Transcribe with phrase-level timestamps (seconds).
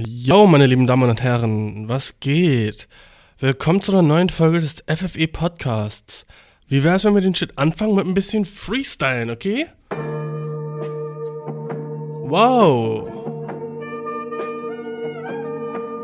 [0.00, 2.86] Yo, meine lieben Damen und Herren, was geht?
[3.40, 6.24] Willkommen zu einer neuen Folge des FFE Podcasts.
[6.68, 9.66] Wie wär's, wenn wir den Shit anfangen mit ein bisschen Freestylen, okay?
[12.28, 13.08] Wow.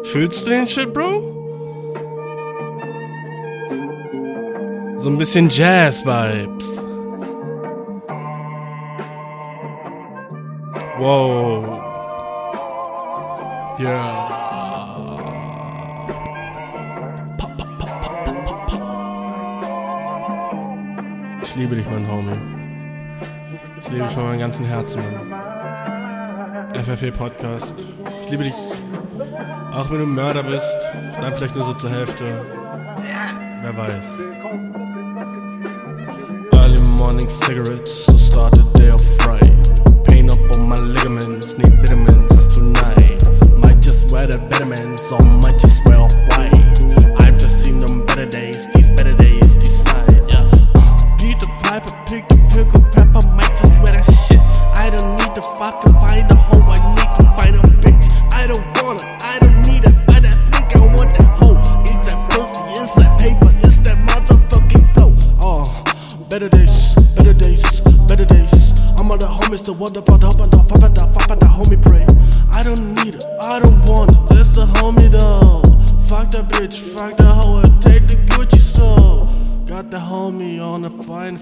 [0.02, 1.20] Fühlst du den Shit, Bro?
[4.98, 6.84] So ein bisschen Jazz-Vibes.
[10.98, 11.83] Wow.
[13.76, 14.28] Ja.
[17.36, 17.94] Pa, pa, pa.
[21.42, 22.38] Ich liebe dich, mein Homie.
[23.82, 26.74] Ich liebe dich von meinem ganzen Herzen, Mann.
[26.84, 27.74] FFE Podcast.
[28.22, 28.54] Ich liebe dich,
[29.72, 30.78] auch wenn du ein Mörder bist.
[31.20, 32.24] Dann vielleicht nur so zur Hälfte.
[33.60, 34.18] Wer weiß.
[36.52, 39.50] Early morning cigarettes to start the day of fright.
[40.04, 42.13] Pain up on my ligaments, need vitamins.
[44.14, 47.20] Might just wear the vitamins, or might just wear off white.
[47.20, 50.22] I've just seen them better days, these better days decide.
[50.30, 50.48] Yeah.
[50.76, 52.43] Uh, Beat the pipe, pick the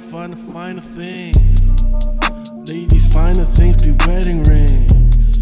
[0.03, 1.73] the fine, fine, finer things.
[2.71, 5.39] Ladies, finer things be wedding rings.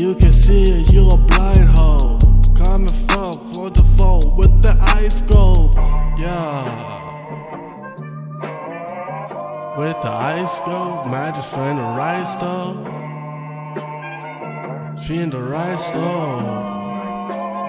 [0.00, 2.18] You can see it, you a blind hoe.
[2.64, 5.74] Coming from for the foe with the eye scope.
[6.18, 6.96] Yeah.
[9.78, 12.76] With the eye scope, might just find the right stuff.
[15.06, 16.42] Find the right stuff.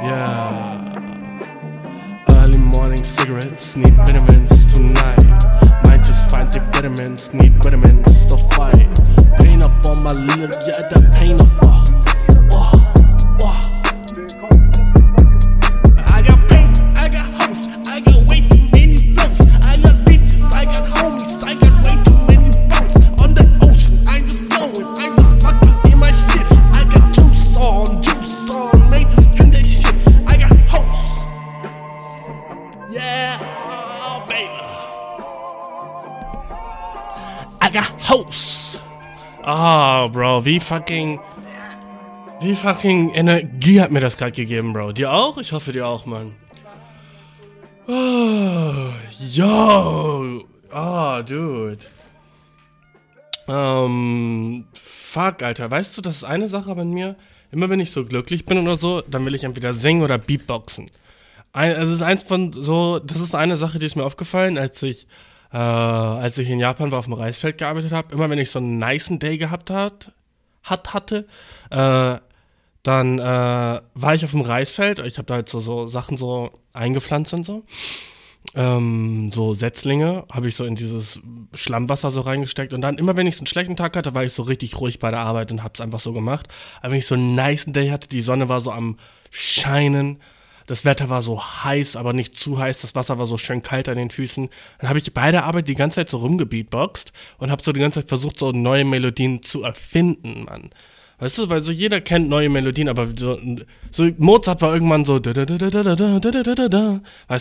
[0.04, 0.79] Yeah.
[2.80, 5.22] Morning cigarettes, need vitamins tonight.
[5.84, 8.19] Might just find the vitamins, need vitamins
[40.50, 41.20] wie fucking.
[42.42, 44.94] Wie fucking Energie hat mir das gerade gegeben, Bro.
[44.94, 45.38] Dir auch?
[45.38, 46.34] Ich hoffe, dir auch, Mann.
[47.88, 48.92] Oh,
[49.32, 50.44] yo.
[50.74, 51.86] Oh, dude.
[53.48, 55.70] Ähm, fuck, Alter.
[55.70, 57.16] Weißt du, das ist eine Sache bei mir.
[57.52, 60.90] Immer wenn ich so glücklich bin oder so, dann will ich entweder singen oder Beatboxen.
[61.52, 64.58] Ein, also es ist eins von so, das ist eine Sache, die ist mir aufgefallen,
[64.58, 65.06] als ich,
[65.54, 68.16] äh, als ich in Japan war, auf dem Reisfeld gearbeitet habe.
[68.16, 70.12] Immer wenn ich so einen nicen Day gehabt hat,
[70.64, 71.28] hat hatte,
[71.70, 72.18] äh,
[72.84, 75.00] dann äh, war ich auf dem Reisfeld.
[75.00, 77.64] Ich habe da halt so, so Sachen so eingepflanzt und so.
[78.56, 81.20] Ähm, so Setzlinge habe ich so in dieses
[81.54, 84.34] Schlammwasser so reingesteckt und dann immer wenn ich so einen schlechten Tag hatte, war ich
[84.34, 86.48] so richtig ruhig bei der Arbeit und habe es einfach so gemacht.
[86.82, 88.98] Aber wenn ich so einen nicen Day hatte, die Sonne war so am
[89.30, 90.22] scheinen,
[90.70, 92.82] das Wetter war so heiß, aber nicht zu heiß.
[92.82, 94.50] Das Wasser war so schön kalt an den Füßen.
[94.78, 97.80] Dann habe ich bei der Arbeit die ganze Zeit so rumgebeatboxt und habe so die
[97.80, 100.70] ganze Zeit versucht, so neue Melodien zu erfinden, Mann.
[101.18, 103.40] Weißt du, weil so jeder kennt neue Melodien, aber so,
[103.90, 105.40] so Mozart war irgendwann so, weißt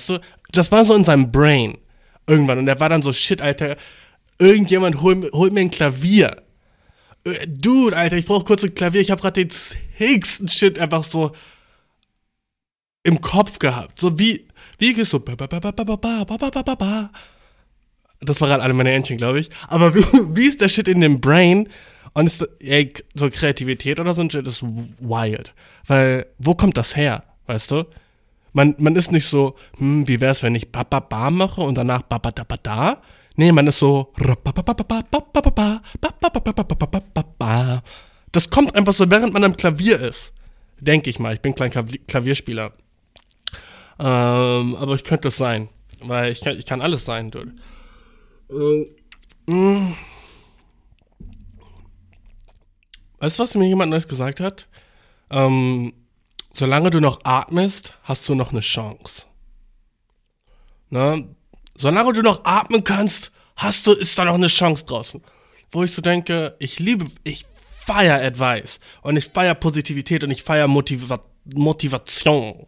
[0.08, 0.18] du,
[0.52, 1.76] das war so in seinem Brain
[2.26, 3.76] irgendwann und er war dann so, shit, Alter,
[4.38, 6.34] irgendjemand holt hol mir ein Klavier.
[7.46, 9.54] Dude, Alter, ich brauche kurz ein Klavier, ich habe gerade den
[9.98, 11.32] higsten Shit einfach so
[13.08, 13.98] im Kopf gehabt.
[14.00, 14.46] So wie,
[14.78, 15.18] wie gehst so.
[18.20, 19.50] Das war gerade alle meine Entchen, glaube ich.
[19.68, 20.04] Aber wie,
[20.34, 21.68] wie ist der Shit in dem Brain?
[22.14, 25.54] Und ist, ey, so Kreativität oder so ein Shit ist wild.
[25.86, 27.24] Weil, wo kommt das her?
[27.46, 27.84] Weißt du?
[28.52, 31.76] Man, man ist nicht so, hm, wie es, wenn ich ba ba ba mache und
[31.76, 33.02] danach ba ba da ba da?
[33.36, 34.12] Nee, man ist so
[38.32, 40.32] Das kommt einfach so, während man am Klavier ist.
[40.80, 42.72] Denke ich mal, ich bin klein Klavierspieler.
[43.98, 45.68] Ähm, aber ich könnte es sein.
[46.00, 47.54] Weil ich kann, ich kann alles sein, dude.
[48.50, 49.94] Ähm,
[53.18, 54.68] Weißt du, was mir jemand Neues gesagt hat?
[55.30, 55.92] Ähm,
[56.52, 59.26] solange du noch atmest, hast du noch eine Chance.
[60.90, 61.34] Ne?
[61.76, 65.22] Solange du noch atmen kannst, hast du, ist da noch eine Chance draußen.
[65.70, 67.44] Wo ich so denke, ich liebe, ich
[67.88, 72.66] feier Advice und ich feier Positivität und ich feier Motiva Motivation.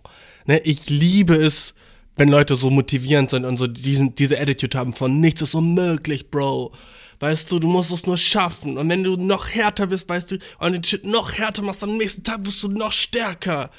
[0.50, 0.58] Ne?
[0.64, 1.75] Ich liebe es,
[2.17, 6.29] wenn Leute so motivierend sind und so diesen, diese Attitude haben von nichts ist unmöglich,
[6.29, 6.73] Bro.
[7.20, 8.76] Weißt du, du musst es nur schaffen.
[8.76, 11.97] Und wenn du noch härter bist, weißt du, und den Shit noch härter machst, am
[11.97, 13.70] nächsten Tag wirst du noch stärker.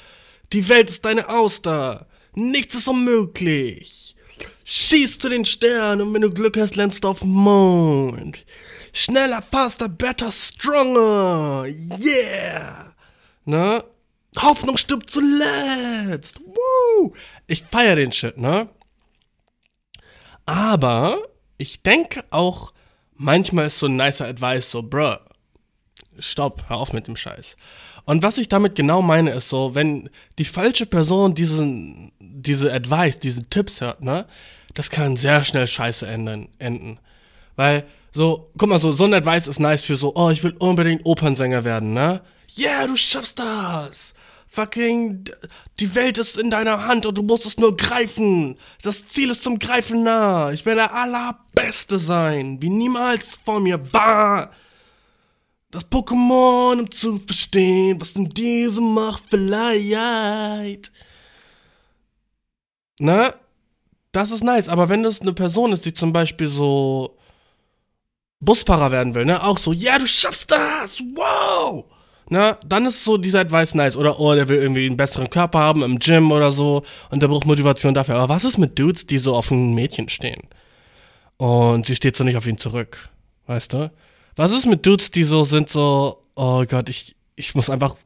[0.54, 2.06] Die Welt ist deine Auster.
[2.34, 4.16] Nichts ist unmöglich.
[4.64, 8.46] Schieß zu den Sternen und wenn du Glück hast, landest du auf dem Mond.
[8.94, 11.66] Schneller, faster, better, stronger.
[12.00, 12.94] Yeah.
[13.44, 13.84] Ne?
[14.38, 16.40] Hoffnung stirbt zuletzt.
[16.40, 17.12] Woo.
[17.46, 18.68] Ich feier den Shit, ne?
[20.46, 21.18] Aber
[21.58, 22.72] ich denke auch,
[23.14, 25.16] manchmal ist so ein nicer Advice so, bruh,
[26.18, 27.56] stopp, hör auf mit dem Scheiß.
[28.04, 33.18] Und was ich damit genau meine, ist so, wenn die falsche Person diesen, diese Advice,
[33.18, 34.26] diese Tipps hört, ne,
[34.74, 36.98] das kann sehr schnell scheiße enden, enden.
[37.54, 40.56] Weil, so, guck mal, so, so ein Advice ist nice für so, oh, ich will
[40.58, 42.22] unbedingt Opernsänger werden, ne?
[42.56, 44.14] Yeah, du schaffst das!
[44.54, 45.24] Fucking,
[45.80, 48.58] die Welt ist in deiner Hand und du musst es nur greifen.
[48.82, 50.52] Das Ziel ist zum Greifen nah.
[50.52, 54.50] Ich werde der Allerbeste sein, wie niemals vor mir war.
[55.70, 60.92] Das Pokémon, um zu verstehen, was in diesem Macht verleiht.
[63.00, 63.34] Ne?
[64.12, 67.16] Das ist nice, aber wenn das eine Person ist, die zum Beispiel so
[68.40, 69.42] Busfahrer werden will, ne?
[69.42, 71.00] Auch so, ja, du schaffst das!
[71.14, 71.86] Wow!
[72.32, 73.94] Na, dann ist so dieser Advice nice.
[73.94, 77.28] Oder, oh, der will irgendwie einen besseren Körper haben im Gym oder so und der
[77.28, 78.14] braucht Motivation dafür.
[78.14, 80.40] Aber was ist mit Dudes, die so auf ein Mädchen stehen?
[81.36, 83.10] Und sie steht so nicht auf ihn zurück.
[83.48, 83.92] Weißt du?
[84.34, 87.96] Was ist mit Dudes, die so sind, so, oh Gott, ich, ich muss einfach,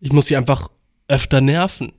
[0.00, 0.70] ich muss sie einfach
[1.06, 1.92] öfter nerven.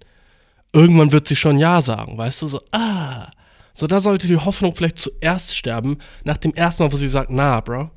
[0.73, 2.47] Irgendwann wird sie schon Ja sagen, weißt du?
[2.47, 3.29] So, ah.
[3.75, 7.29] So, da sollte die Hoffnung vielleicht zuerst sterben, nach dem ersten Mal, wo sie sagt,
[7.29, 7.91] na, Bro,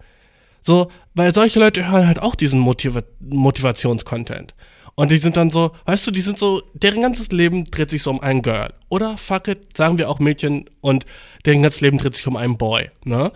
[0.63, 4.55] so, weil solche Leute hören halt auch diesen Motiva Motivationscontent.
[4.95, 8.03] Und die sind dann so, weißt du, die sind so, deren ganzes Leben dreht sich
[8.03, 8.73] so um ein Girl.
[8.89, 11.07] Oder fuck it, sagen wir auch Mädchen und
[11.47, 13.33] deren ganzes Leben dreht sich um einen Boy, ne?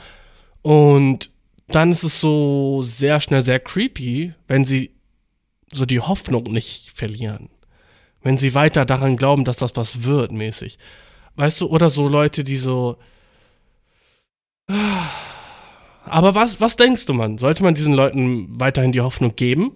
[0.62, 1.30] Und
[1.68, 4.90] dann ist es so sehr schnell sehr creepy, wenn sie
[5.72, 7.50] so die Hoffnung nicht verlieren.
[8.22, 10.78] Wenn sie weiter daran glauben, dass das was wird, mäßig.
[11.36, 12.96] Weißt du, oder so Leute, die so.
[16.04, 17.38] Aber was, was denkst du, Mann?
[17.38, 19.72] Sollte man diesen Leuten weiterhin die Hoffnung geben,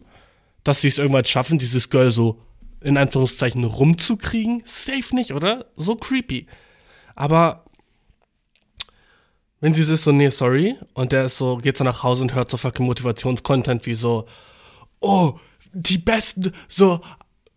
[0.62, 2.40] dass sie es irgendwann schaffen, dieses Girl so
[2.80, 4.62] in Anführungszeichen rumzukriegen?
[4.64, 5.66] Safe nicht, oder?
[5.76, 6.46] So creepy.
[7.14, 7.64] Aber
[9.60, 12.34] wenn sie ist so, nee, sorry, und der ist so, geht so nach Hause und
[12.34, 14.26] hört so fucking Motivationscontent wie so,
[15.00, 15.34] oh,
[15.72, 17.00] die Besten, so,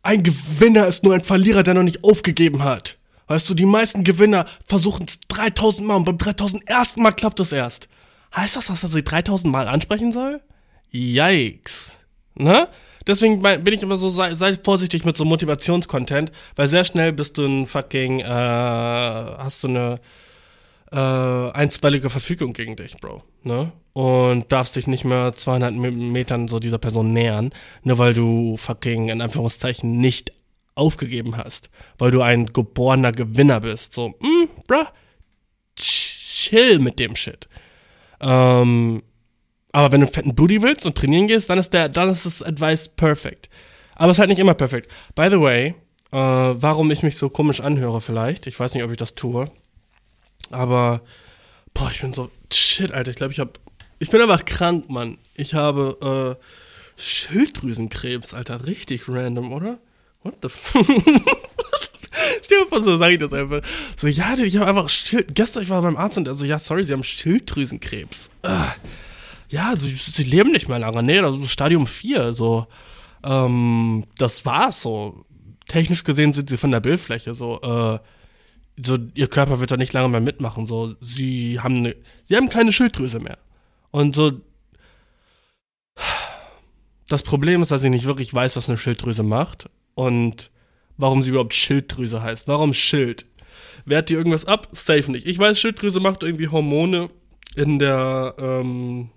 [0.02, 2.98] ein Gewinner ist nur ein Verlierer, der noch nicht aufgegeben hat.
[3.28, 6.98] Weißt du, die meisten Gewinner versuchen es 3000 Mal und beim 3001.
[6.98, 7.88] Mal klappt es erst.
[8.36, 10.42] Heißt das, dass er sie 3000 Mal ansprechen soll?
[10.92, 12.06] Yikes.
[12.36, 12.68] Ne?
[13.08, 17.38] Deswegen bin ich immer so, sei, sei vorsichtig mit so Motivationscontent, weil sehr schnell bist
[17.38, 20.00] du ein fucking, äh, hast du eine
[20.92, 23.24] äh, einstweilige Verfügung gegen dich, Bro.
[23.44, 23.72] Ne?
[23.94, 27.52] Und darfst dich nicht mehr 200 Metern so dieser Person nähern,
[27.84, 30.32] nur weil du fucking in Anführungszeichen nicht
[30.76, 33.94] aufgegeben hast, weil du ein geborener Gewinner bist.
[33.94, 34.86] So, mm, bruh,
[35.76, 37.48] chill mit dem Shit.
[38.22, 39.02] Ähm,
[39.72, 42.26] aber wenn du einen fetten Booty willst und trainieren gehst, dann ist, der, dann ist
[42.26, 43.50] das Advice perfekt.
[43.96, 44.92] Aber es ist halt nicht immer perfekt.
[45.16, 45.76] By the way,
[46.12, 49.50] äh, warum ich mich so komisch anhöre vielleicht, ich weiß nicht, ob ich das tue,
[50.52, 51.02] aber,
[51.74, 53.52] boah, ich bin so, shit, Alter, ich glaube, ich habe,
[54.00, 55.18] ich bin einfach krank, Mann.
[55.36, 56.44] Ich habe, äh,
[57.02, 59.80] Schilddrüsenkrebs, Alter, richtig random, oder?
[60.24, 60.76] What the f
[62.52, 63.62] Stell dir so sage ich das einfach.
[63.96, 66.60] So, ja, ich habe einfach Schild Gestern, ich war beim Arzt und er so, ja,
[66.60, 68.30] sorry, Sie haben Schilddrüsenkrebs.
[68.44, 68.74] Ah.
[69.50, 71.04] Ja, sie, sie, leben nicht mehr lange.
[71.04, 72.34] Nee, das ist Stadium 4.
[72.34, 72.68] So,
[73.24, 75.26] ähm, das war's so.
[75.68, 78.00] Technisch gesehen sind sie von der Bildfläche so, äh,
[78.84, 80.66] so, ihr Körper wird da nicht lange mehr mitmachen.
[80.66, 83.38] So, sie haben ne, sie haben keine Schilddrüse mehr.
[83.92, 84.32] Und so,
[87.08, 89.70] das Problem ist, dass ich nicht wirklich weiß, was eine Schilddrüse macht.
[89.96, 90.50] Und
[91.02, 92.48] warum sie überhaupt Schilddrüse heißt.
[92.48, 93.26] Warum Schild?
[93.86, 94.68] Wehrt die irgendwas ab?
[94.72, 95.26] Safe nicht.
[95.26, 97.10] Ich weiß, Schilddrüse macht irgendwie Hormone
[97.56, 99.10] in der, ähm,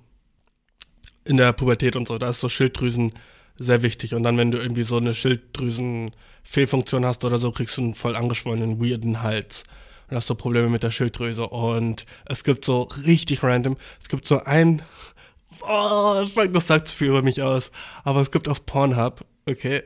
[1.25, 2.17] in der Pubertät und so.
[2.17, 3.13] Da ist so Schilddrüsen
[3.59, 4.15] sehr wichtig.
[4.15, 8.17] Und dann, wenn du irgendwie so eine Schilddrüsenfehlfunktion hast oder so, kriegst du einen voll
[8.17, 9.65] angeschwollenen, weirden Hals.
[10.09, 11.47] Und hast so Probleme mit der Schilddrüse.
[11.47, 14.81] Und es gibt so richtig random, es gibt so ein,
[15.69, 17.71] oh, das sagt viel über mich aus.
[18.05, 19.83] Aber es gibt auf Pornhub, okay,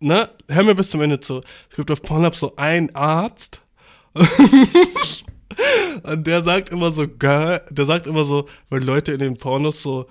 [0.00, 1.42] ne, hör mir bis zum Ende zu.
[1.70, 3.62] Es gibt auf Pornhub so einen Arzt.
[6.02, 9.82] und der sagt immer so, geil, der sagt immer so, wenn Leute in den Pornos
[9.82, 10.06] so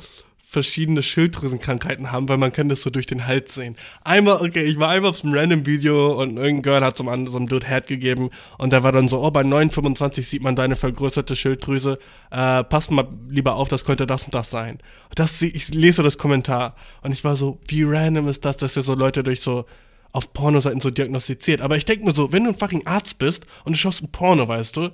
[0.50, 3.76] verschiedene Schilddrüsenkrankheiten haben, weil man kann das so durch den Hals sehen.
[4.06, 7.48] Einmal, okay, ich war einmal auf einem random Video und irgendein Girl hat so einem
[7.48, 11.36] Dude Head gegeben und der war dann so, oh, bei 9,25 sieht man deine vergrößerte
[11.36, 12.00] Schilddrüse,
[12.32, 14.80] äh, passt mal lieber auf, das könnte das und das sein.
[15.16, 18.78] Das, ich lese so das Kommentar und ich war so, wie random ist das, dass
[18.78, 19.66] ihr so Leute durch so
[20.14, 21.60] auf Pornoseiten so diagnostiziert.
[21.60, 24.14] Aber ich denke mir so, wenn du ein fucking Arzt bist und du schaust ein
[24.14, 24.92] Porno, weißt du,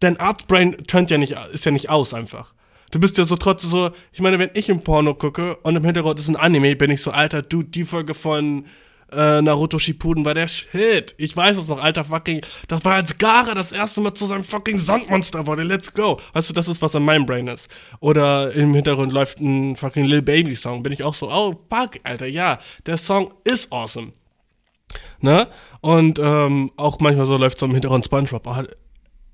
[0.00, 2.52] dein Arztbrain turnt ja nicht, ist ja nicht aus einfach.
[2.92, 5.84] Du bist ja so trotzdem so, ich meine, wenn ich im Porno gucke und im
[5.84, 8.66] Hintergrund ist ein Anime, bin ich so, Alter, du, die Folge von
[9.10, 11.14] äh, Naruto Shippuden war der Shit.
[11.16, 14.44] Ich weiß es noch, alter fucking, das war als Gara das erste Mal zu seinem
[14.44, 16.18] fucking Sandmonster wurde, let's go.
[16.34, 17.70] Weißt du, das ist, was in meinem Brain ist.
[18.00, 21.92] Oder im Hintergrund läuft ein fucking Lil Baby Song, bin ich auch so, oh fuck,
[22.04, 24.12] Alter, ja, der Song ist awesome.
[25.20, 25.48] Ne?
[25.80, 28.46] Und ähm, auch manchmal so läuft so im Hintergrund Spongebob.
[28.46, 28.62] Oh,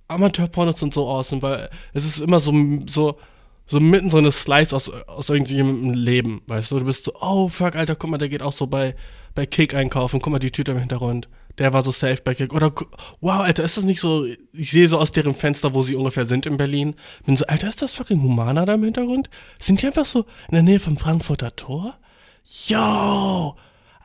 [0.07, 2.55] Amateurpornos sind so awesome, weil es ist immer so,
[2.87, 3.19] so,
[3.69, 6.79] so mitten so eine Slice aus, aus irgendjemandem Leben, weißt du?
[6.79, 8.97] Du bist so, oh fuck, Alter, guck mal, der geht auch so bei,
[9.35, 11.29] bei Kick einkaufen, guck mal die Tüte im Hintergrund.
[11.59, 12.55] Der war so safe bei Kick.
[12.55, 12.73] Oder,
[13.21, 16.25] wow, Alter, ist das nicht so, ich sehe so aus deren Fenster, wo sie ungefähr
[16.25, 16.95] sind in Berlin.
[17.27, 19.29] Bin so, Alter, ist das fucking Humana da im Hintergrund?
[19.59, 21.99] Sind die einfach so in der Nähe vom Frankfurter Tor?
[22.67, 23.55] Yo!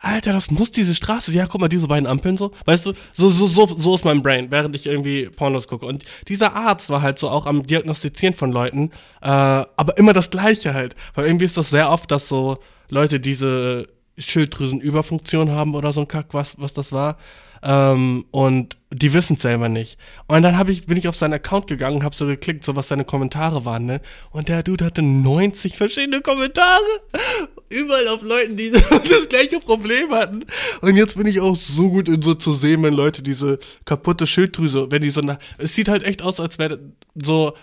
[0.04, 1.32] Alter, das muss diese Straße.
[1.32, 2.52] Ja, guck mal, diese beiden Ampeln so.
[2.66, 5.86] Weißt du, so, so, so, so ist mein Brain, während ich irgendwie Pornos gucke.
[5.86, 8.92] Und dieser Arzt war halt so auch am Diagnostizieren von Leuten,
[9.22, 10.96] äh, aber immer das Gleiche halt.
[11.16, 12.58] Weil irgendwie ist das sehr oft, dass so
[12.90, 17.18] Leute diese Schilddrüsenüberfunktion haben oder so ein Kack, was, was das war.
[17.66, 19.98] Ähm, und die wissen es selber nicht.
[20.28, 22.76] Und dann hab ich, bin ich auf seinen Account gegangen und habe so geklickt, so
[22.76, 24.02] was seine Kommentare waren, ne?
[24.32, 26.84] Und der Dude hatte 90 verschiedene Kommentare.
[27.70, 28.70] Überall auf Leuten, die
[29.10, 30.46] das gleiche Problem hatten.
[30.82, 34.28] Und jetzt bin ich auch so gut in so zu sehen, wenn Leute diese kaputte
[34.28, 36.80] Schilddrüse, wenn die so, na, es sieht halt echt aus, als wäre
[37.16, 37.54] so,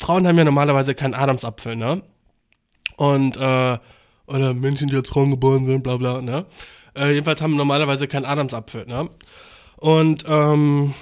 [0.00, 2.02] Frauen haben ja normalerweise keinen Adamsapfel, ne?
[2.96, 3.78] Und, äh,
[4.26, 6.46] oder Menschen, die als Frauen geboren sind, bla bla, ne?
[6.96, 9.08] Äh, jedenfalls haben normalerweise keinen Adamsapfel, ne?
[9.76, 10.94] Und, ähm,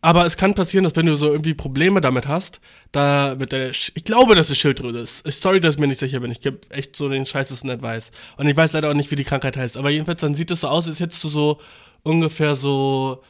[0.00, 2.60] aber es kann passieren, dass wenn du so irgendwie Probleme damit hast,
[2.92, 5.42] da mit der, Sch ich glaube, dass es Schilddrüse ist.
[5.42, 6.30] Sorry, dass ich mir nicht sicher bin.
[6.30, 8.12] Ich gebe echt so den scheißesten Advice.
[8.36, 9.76] Und ich weiß leider auch nicht, wie die Krankheit heißt.
[9.76, 11.60] Aber jedenfalls, dann sieht es so aus, als hättest du so
[12.02, 13.22] ungefähr so,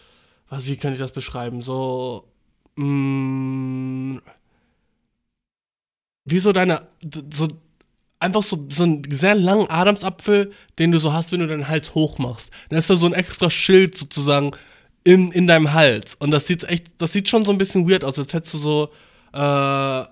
[0.50, 1.62] was, wie kann ich das beschreiben?
[1.62, 2.24] So,
[2.76, 4.22] mh, mm,
[6.26, 6.86] wie so deine,
[7.32, 7.48] so
[8.20, 11.94] einfach so, so einen sehr langen Adamsapfel, den du so hast, wenn du deinen Hals
[11.94, 12.50] hochmachst.
[12.68, 14.52] Dann ist da so ein extra Schild sozusagen
[15.04, 16.14] in, in deinem Hals.
[16.14, 18.58] Und das sieht echt, das sieht schon so ein bisschen weird aus, als hättest du
[18.58, 18.90] so,
[19.32, 20.04] äh,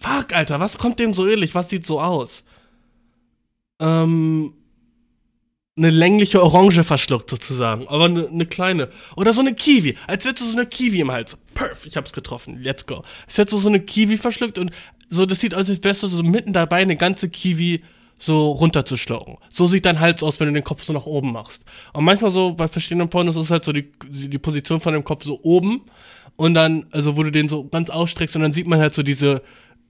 [0.00, 1.54] Fuck, Alter, was kommt dem so ähnlich?
[1.54, 2.42] Was sieht so aus?
[3.80, 4.54] Ähm,
[5.76, 8.88] eine längliche Orange verschluckt sozusagen, aber eine, eine, kleine.
[9.16, 11.36] Oder so eine Kiwi, als hättest du so eine Kiwi im Hals.
[11.54, 13.04] Perf, ich hab's getroffen, let's go.
[13.26, 14.70] Als hättest du so eine Kiwi verschluckt und
[15.10, 17.82] so, das sieht aus, als wärst du so mitten dabei, eine ganze Kiwi
[18.16, 19.38] so runterzuschlucken.
[19.48, 21.64] So sieht dein Hals aus, wenn du den Kopf so nach oben machst.
[21.92, 25.24] Und manchmal so bei verschiedenen Pornos ist halt so die, die Position von dem Kopf
[25.24, 25.82] so oben
[26.36, 29.02] und dann, also wo du den so ganz ausstreckst und dann sieht man halt so
[29.02, 29.42] diese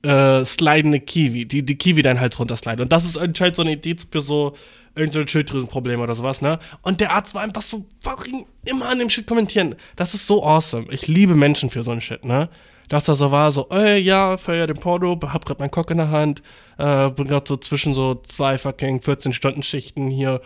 [0.03, 2.83] äh, slidende Kiwi, die, die Kiwi deinen Hals runtersliden.
[2.85, 4.55] Und das ist anscheinend so ein Indiz für so
[4.95, 6.59] irgendein Schilddrüsenproblem oder sowas, ne?
[6.83, 9.75] Und der Arzt war einfach so fucking immer an dem Shit kommentieren.
[9.97, 10.87] Das ist so awesome.
[10.91, 12.49] Ich liebe Menschen für so ein Shit, ne?
[12.91, 15.99] Dass er so war, so, ey, ja, feier den Porno, hab grad meinen Cock in
[15.99, 16.43] der Hand,
[16.77, 20.43] äh, bin grad so zwischen so zwei fucking 14-Stunden-Schichten hier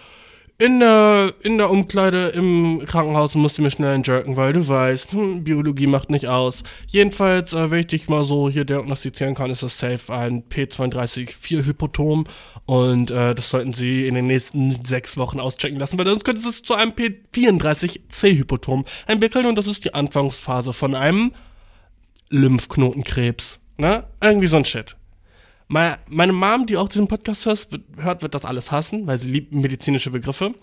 [0.59, 5.13] in der, in der Umkleide im Krankenhaus und musste mir schnell jerken, weil du weißt,
[5.13, 6.63] hm, Biologie macht nicht aus.
[6.87, 12.25] Jedenfalls, äh, wenn ich dich mal so hier diagnostizieren kann, ist das safe ein P32-4-Hypotom
[12.67, 16.47] und äh, das sollten Sie in den nächsten sechs Wochen auschecken lassen, weil sonst könnte
[16.47, 21.33] es zu einem P34-C-Hypotom entwickeln und das ist die Anfangsphase von einem
[22.31, 23.61] Lymphknotenkrebs.
[23.76, 24.04] Ne?
[24.23, 24.97] Irgendwie so ein Shit.
[25.69, 30.11] Meine Mom, die auch diesen Podcast hört, wird das alles hassen, weil sie liebt medizinische
[30.11, 30.54] Begriffe.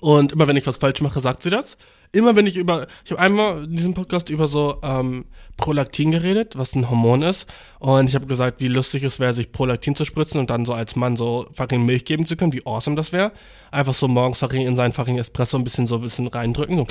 [0.00, 1.76] Und immer wenn ich was falsch mache, sagt sie das
[2.12, 5.24] immer wenn ich über, ich habe einmal in diesem Podcast über so ähm,
[5.56, 7.50] Prolaktin geredet, was ein Hormon ist.
[7.78, 10.74] Und ich habe gesagt, wie lustig es wäre, sich Prolaktin zu spritzen und dann so
[10.74, 13.32] als Mann so fucking Milch geben zu können, wie awesome das wäre.
[13.70, 16.76] Einfach so morgens fucking in seinen fucking Espresso ein bisschen so ein bisschen reindrücken.
[16.76, 16.86] So.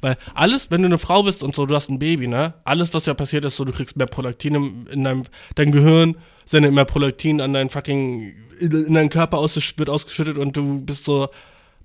[0.00, 2.54] Weil alles, wenn du eine Frau bist und so, du hast ein Baby, ne?
[2.64, 5.22] Alles, was ja passiert ist, so du kriegst mehr Prolaktin in, in deinem
[5.56, 10.56] dein Gehirn, sendet mehr Prolaktin an deinen fucking, in deinen Körper aus, wird ausgeschüttet und
[10.56, 11.28] du bist so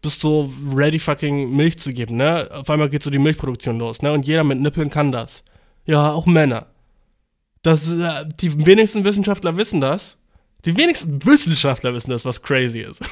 [0.06, 2.48] bist so ready fucking Milch zu geben, ne?
[2.52, 4.14] Auf einmal geht so die Milchproduktion los, ne?
[4.14, 5.44] Und jeder mit Nippeln kann das.
[5.86, 6.68] Ja, auch Männer.
[7.62, 10.18] Das, äh, die wenigsten Wissenschaftler wissen das.
[10.66, 13.02] Die wenigsten Wissenschaftler wissen das, was crazy ist.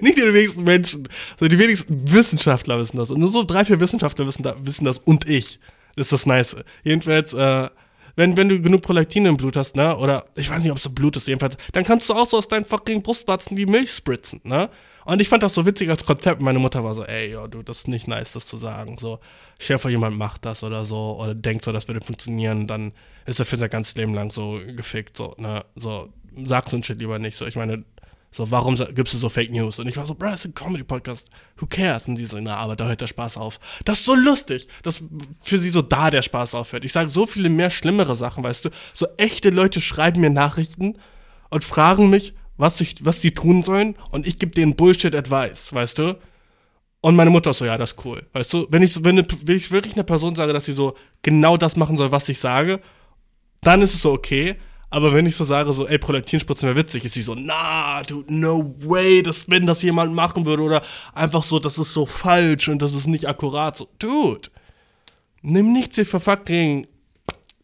[0.00, 1.08] Nicht die wenigsten Menschen,
[1.38, 3.10] sondern die wenigsten Wissenschaftler wissen das.
[3.10, 5.60] Und nur so drei, vier Wissenschaftler wissen, da, wissen das und ich.
[5.96, 6.56] Ist das Nice.
[6.82, 7.68] Jedenfalls, äh,
[8.16, 10.84] wenn, wenn du genug Prolaktin im Blut hast, ne, oder ich weiß nicht, ob es
[10.84, 13.92] so Blut ist, jedenfalls, dann kannst du auch so aus deinen fucking Brustwarzen die Milch
[13.92, 14.68] spritzen, ne?
[15.06, 16.42] Und ich fand das so witzig als Konzept.
[16.42, 18.98] Meine Mutter war so, ey, yo, du, das ist nicht nice, das zu sagen.
[18.98, 19.20] So,
[19.60, 22.92] Schäfer, jemand macht das oder so, oder denkt so, das würde funktionieren, dann
[23.24, 25.64] ist er für sein ganzes Leben lang so gefickt, so, ne?
[25.76, 26.12] So,
[26.44, 27.36] sag's und shit lieber nicht.
[27.36, 27.84] So, ich meine,
[28.32, 29.78] so, warum gibst du so Fake News?
[29.78, 31.30] Und ich war so, bro, das ist ein Comedy-Podcast.
[31.58, 32.08] Who cares?
[32.08, 33.60] Und die so, na, aber da hört der Spaß auf.
[33.84, 35.04] Das ist so lustig, dass
[35.40, 36.84] für sie so da der Spaß aufhört.
[36.84, 38.70] Ich sage so viele mehr schlimmere Sachen, weißt du?
[38.92, 40.98] So echte Leute schreiben mir Nachrichten
[41.48, 45.98] und fragen mich, was, ich, was sie tun sollen und ich gebe denen Bullshit-Advice, weißt
[45.98, 46.18] du?
[47.00, 48.26] Und meine Mutter ist so, ja, das ist cool.
[48.32, 51.56] Weißt du, wenn ich, wenn, wenn ich wirklich einer Person sage, dass sie so genau
[51.56, 52.80] das machen soll, was ich sage,
[53.60, 54.56] dann ist es so okay.
[54.88, 58.32] Aber wenn ich so sage, so, ey, Prolaktinspritzen wäre witzig, ist sie so, na, dude,
[58.32, 60.82] no way, dass, wenn das jemand machen würde, oder
[61.14, 63.76] einfach so, das ist so falsch und das ist nicht akkurat.
[63.76, 64.48] So, dude,
[65.42, 66.86] nimm nichts hier für fucking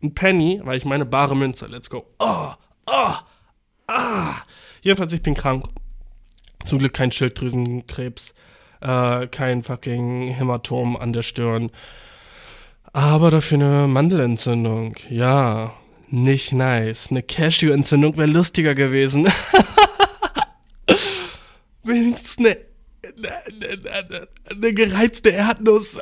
[0.03, 2.05] ein Penny, weil ich meine bare Münze, let's go.
[2.19, 2.53] Oh,
[2.87, 3.15] oh,
[3.89, 4.43] ah.
[4.83, 5.65] Jedenfalls, ich bin krank.
[6.65, 8.35] Zum Glück kein Schilddrüsenkrebs,
[8.81, 11.71] äh, kein fucking Hämatom an der Stirn.
[12.93, 15.73] Aber dafür eine Mandelentzündung, ja
[16.11, 17.11] nicht nice.
[17.11, 19.27] Eine Cashew-Entzündung wäre lustiger gewesen.
[21.85, 22.57] Wenigstens eine,
[23.03, 25.99] eine, eine, gereizte Erdnuss.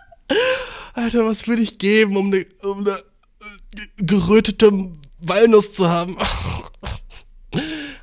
[0.94, 3.02] Alter, was würde ich geben, um eine, um eine
[3.96, 4.70] gerötete
[5.18, 6.16] Walnuss zu haben?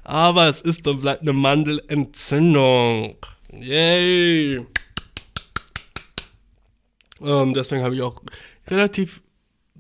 [0.04, 3.18] Aber es ist und bleibt eine Mandelentzündung.
[3.54, 4.66] Yay!
[7.22, 8.22] Ähm, deswegen habe ich auch
[8.68, 9.22] relativ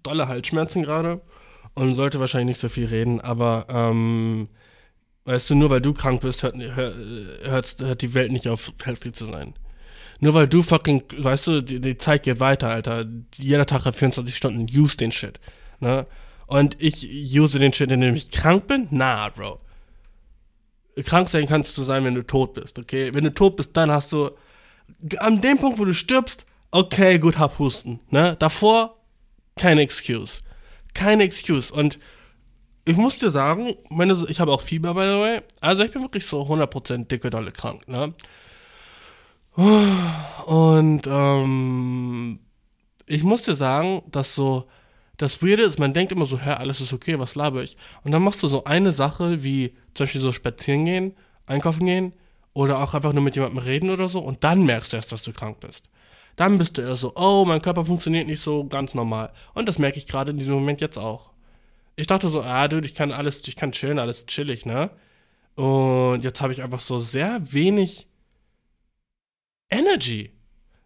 [0.04, 1.22] dolle Halsschmerzen gerade
[1.74, 4.50] und sollte wahrscheinlich nicht so viel reden, aber ähm,
[5.26, 9.12] weißt du, nur weil du krank bist, hört, hört, hört die Welt nicht auf, healthy
[9.12, 9.54] zu sein.
[10.20, 13.06] Nur weil du fucking, weißt du, die, die Zeit geht weiter, Alter.
[13.38, 15.40] Jeder Tag hat 24 Stunden, use den Shit.
[15.80, 16.06] Ne?
[16.52, 17.08] Und ich
[17.40, 18.90] use den Shit, indem ich krank bin?
[18.92, 19.62] Na, Bro.
[21.06, 23.14] Krank sein kannst du sein, wenn du tot bist, okay?
[23.14, 24.32] Wenn du tot bist, dann hast du,
[25.20, 28.36] an dem Punkt, wo du stirbst, okay, gut, hab Husten, ne?
[28.38, 28.96] Davor,
[29.56, 30.40] keine Excuse.
[30.94, 31.74] Keine Excuse.
[31.74, 32.00] Und
[32.84, 35.42] ich muss dir sagen, meine, ich habe auch Fieber, by the way.
[35.62, 38.14] Also ich bin wirklich so 100% dicke, dolle krank, ne?
[39.56, 42.40] Und ähm,
[43.06, 44.68] ich muss dir sagen, dass so
[45.22, 47.78] das Weirde ist, man denkt immer so, hä, alles ist okay, was laber ich?
[48.04, 51.14] Und dann machst du so eine Sache wie zum Beispiel so spazieren gehen,
[51.46, 52.14] einkaufen gehen
[52.54, 55.24] oder auch einfach nur mit jemandem reden oder so und dann merkst du erst, dass
[55.24, 55.92] du krank bist
[56.36, 59.32] dann bist du eher so, oh, mein Körper funktioniert nicht so ganz normal.
[59.54, 61.32] Und das merke ich gerade in diesem Moment jetzt auch.
[61.96, 64.90] Ich dachte so, ah, dude, ich kann alles, ich kann chillen, alles chillig, ne?
[65.56, 68.08] Und jetzt habe ich einfach so sehr wenig
[69.70, 70.32] Energy.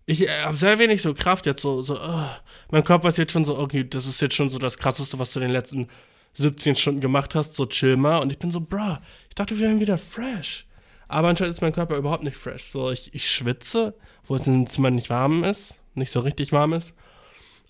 [0.06, 2.30] Ich äh, habe sehr wenig so Kraft jetzt so, so, oh.
[2.72, 5.34] mein Körper ist jetzt schon so, okay, das ist jetzt schon so das Krasseste, was
[5.34, 5.88] du in den letzten
[6.34, 8.20] 17 Stunden gemacht hast, so chill mal.
[8.20, 8.98] Und ich bin so, bruh,
[9.30, 10.68] ich dachte, wir wären wieder fresh.
[11.08, 12.66] Aber anscheinend ist mein Körper überhaupt nicht fresh.
[12.66, 16.74] So, ich, ich schwitze, wo es im Zimmer nicht warm ist, nicht so richtig warm
[16.74, 16.96] ist.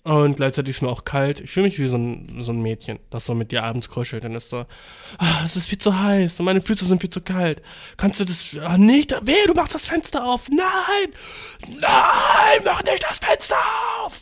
[0.06, 1.40] Und gleichzeitig ist mir auch kalt.
[1.40, 4.24] Ich fühle mich wie so ein, so ein Mädchen, das so mit dir abends kuschelt
[4.24, 4.64] und ist so,
[5.18, 7.60] ah, es ist viel zu heiß und meine Füße sind viel zu kalt.
[7.96, 9.10] Kannst du das ah, nicht?
[9.26, 10.48] Weh, du machst das Fenster auf.
[10.48, 11.12] Nein!
[11.80, 13.56] Nein, mach nicht das Fenster
[14.04, 14.20] auf!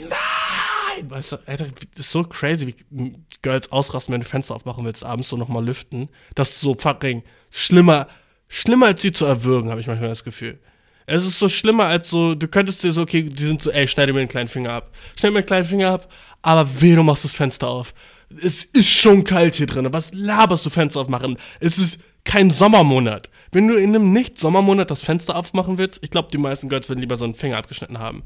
[0.00, 1.08] Nein!
[1.08, 5.04] Weißt du, ey, das ist so crazy, wie Girls ausrasten, wenn du Fenster aufmachen willst,
[5.04, 6.08] abends so nochmal lüften.
[6.34, 7.22] Das ist so fucking
[7.52, 8.08] schlimmer,
[8.48, 10.58] schlimmer als sie zu erwürgen, habe ich manchmal das Gefühl.
[11.06, 13.86] Es ist so schlimmer als so, du könntest dir so, okay, die sind so, ey,
[13.86, 14.90] schneide mir den kleinen Finger ab.
[15.18, 16.12] Schneide mir den kleinen Finger ab,
[16.42, 17.94] aber weh, du machst das Fenster auf.
[18.42, 19.92] Es ist schon kalt hier drin.
[19.92, 21.36] Was laberst du Fenster aufmachen?
[21.60, 23.28] Es ist kein Sommermonat.
[23.52, 27.00] Wenn du in einem Nicht-Sommermonat das Fenster aufmachen willst, ich glaube, die meisten Girls würden
[27.00, 28.22] lieber so einen Finger abgeschnitten haben.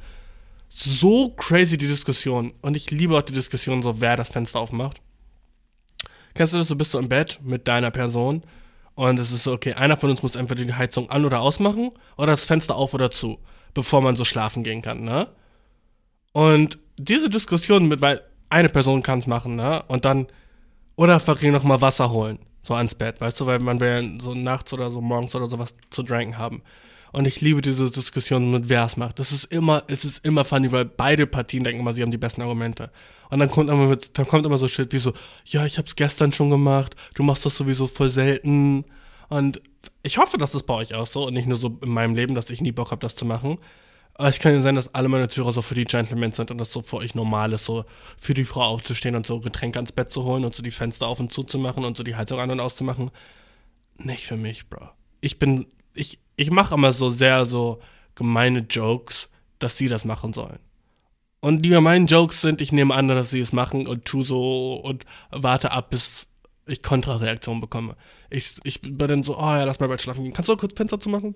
[0.68, 2.52] So crazy die Diskussion.
[2.62, 5.00] Und ich liebe auch die Diskussion, so wer das Fenster aufmacht.
[6.34, 8.44] Kennst du das, so bist du im Bett mit deiner Person
[8.98, 11.92] und es ist so, okay, einer von uns muss entweder die Heizung an- oder ausmachen
[12.16, 13.38] oder das Fenster auf oder zu,
[13.72, 15.28] bevor man so schlafen gehen kann, ne?
[16.32, 19.84] Und diese Diskussion mit, weil eine Person kann es machen, ne?
[19.86, 20.26] Und dann,
[20.96, 24.34] oder verkriegen noch mal Wasser holen, so ans Bett, weißt du, weil man will so
[24.34, 26.62] nachts oder so morgens oder sowas zu trinken haben.
[27.12, 29.20] Und ich liebe diese Diskussion mit wer es macht.
[29.20, 32.18] Das ist immer, es ist immer funny, weil beide Partien denken immer, sie haben die
[32.18, 32.90] besten Argumente.
[33.30, 35.12] Und dann kommt immer mit, dann kommt immer so Shit wie so,
[35.44, 38.84] ja, ich hab's gestern schon gemacht, du machst das sowieso voll selten.
[39.28, 39.60] Und
[40.02, 42.34] ich hoffe, dass es bei euch auch so und nicht nur so in meinem Leben,
[42.34, 43.58] dass ich nie Bock habe, das zu machen.
[44.14, 46.58] Aber es kann ja sein, dass alle meine Türer so für die Gentlemen sind und
[46.58, 47.84] das so für euch normal ist, so
[48.18, 51.06] für die Frau aufzustehen und so Getränke ans Bett zu holen und so die Fenster
[51.06, 53.12] auf und zu zu machen und so die Heizung an und auszumachen.
[53.96, 54.88] Nicht für mich, Bro.
[55.20, 57.80] Ich bin, ich, ich mache immer so sehr so
[58.16, 59.28] gemeine Jokes,
[59.60, 60.58] dass sie das machen sollen.
[61.40, 64.74] Und die meinen Jokes sind, ich nehme an, dass sie es machen und tu so
[64.74, 66.26] und warte ab, bis
[66.66, 67.96] ich Kontrareaktion bekomme.
[68.30, 70.32] Ich, ich bin dann so, oh ja, lass mal bald schlafen gehen.
[70.32, 71.34] Kannst du auch kurz Fenster zu machen?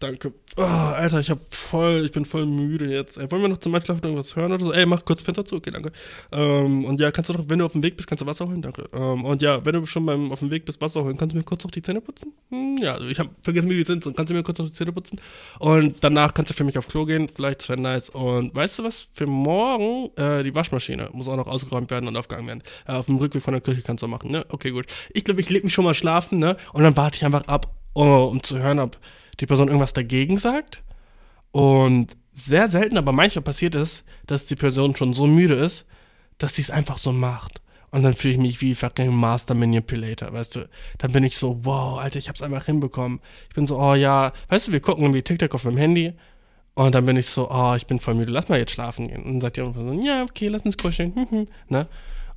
[0.00, 0.32] Danke.
[0.56, 3.16] Oh, Alter, ich hab voll, ich bin voll müde jetzt.
[3.16, 4.72] Ey, wollen wir noch zum Einschlafen irgendwas hören oder so?
[4.72, 5.56] Ey, mach kurz Fenster zu.
[5.56, 5.92] Okay, danke.
[6.32, 8.46] Ähm, und ja, kannst du doch, wenn du auf dem Weg bist, kannst du Wasser
[8.48, 8.62] holen?
[8.62, 8.88] Danke.
[8.92, 11.38] Ähm, und ja, wenn du schon beim, auf dem Weg bist, Wasser holen, kannst du
[11.38, 12.32] mir kurz noch die Zähne putzen?
[12.50, 14.02] Hm, ja, also ich hab vergessen, wie die sind.
[14.02, 15.20] Kannst du mir kurz noch die Zähne putzen?
[15.60, 17.28] Und danach kannst du für mich auf Klo gehen.
[17.28, 18.10] Vielleicht ist nice.
[18.10, 19.08] Und weißt du was?
[19.12, 22.62] Für morgen, äh, die Waschmaschine muss auch noch ausgeräumt werden und aufgehangen werden.
[22.86, 24.44] Äh, auf dem Rückweg von der Küche kannst du machen, ne?
[24.48, 24.86] Okay, gut.
[25.12, 26.07] Ich glaube, ich leg mich schon mal schlafen,
[26.38, 26.56] ne?
[26.72, 28.98] Und dann warte ich einfach ab, oh, um zu hören, ob
[29.40, 30.82] die Person irgendwas dagegen sagt.
[31.52, 35.86] Und sehr selten, aber manchmal passiert es, dass die Person schon so müde ist,
[36.38, 37.60] dass sie es einfach so macht.
[37.90, 40.68] Und dann fühle ich mich wie fucking Master Manipulator, weißt du?
[40.98, 43.20] Dann bin ich so, wow, Alter, ich hab's einfach hinbekommen.
[43.48, 46.12] Ich bin so, oh ja, weißt du, wir gucken irgendwie TikTok auf meinem Handy.
[46.74, 49.22] Und dann bin ich so, oh, ich bin voll müde, lass mal jetzt schlafen gehen.
[49.22, 51.88] Und dann sagt die irgendwann so, ja, okay, lass uns kuscheln, ne?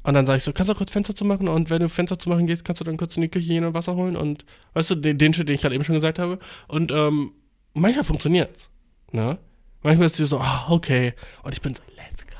[0.03, 1.47] Und dann sage ich so, kannst du kurz Fenster zu machen?
[1.47, 3.65] Und wenn du Fenster zu machen gehst, kannst du dann kurz in die Küche gehen
[3.65, 6.17] und Wasser holen und, weißt du, den, den Shit, den ich gerade eben schon gesagt
[6.17, 6.39] habe.
[6.67, 7.33] Und ähm,
[7.73, 8.69] manchmal funktioniert's,
[9.11, 9.37] ne?
[9.83, 11.13] Manchmal ist sie so, ah, oh, okay.
[11.43, 12.33] Und ich bin so, let's go,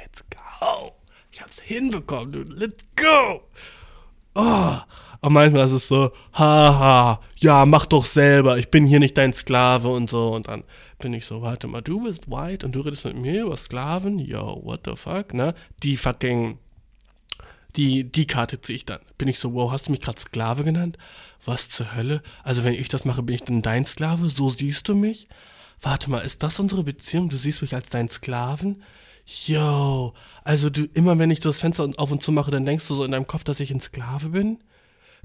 [0.00, 0.92] let's go.
[1.30, 3.42] Ich hab's hinbekommen, dude, let's go.
[4.34, 4.76] Oh.
[5.20, 9.32] Und manchmal ist es so, haha, ja, mach doch selber, ich bin hier nicht dein
[9.32, 10.34] Sklave und so.
[10.34, 10.64] Und dann
[10.98, 14.18] bin ich so, warte mal, du bist white und du redest mit mir über Sklaven?
[14.18, 15.54] Yo, what the fuck, ne?
[15.82, 16.58] Die fucking
[17.76, 19.00] die, die Karte ziehe ich dann.
[19.18, 20.98] Bin ich so, wow, hast du mich gerade Sklave genannt?
[21.44, 22.22] Was zur Hölle?
[22.42, 24.30] Also wenn ich das mache, bin ich dann dein Sklave?
[24.30, 25.28] So siehst du mich?
[25.80, 27.28] Warte mal, ist das unsere Beziehung?
[27.28, 28.82] Du siehst mich als deinen Sklaven?
[29.26, 32.94] Yo, also du, immer wenn ich das Fenster auf und zu mache, dann denkst du
[32.94, 34.62] so in deinem Kopf, dass ich ein Sklave bin?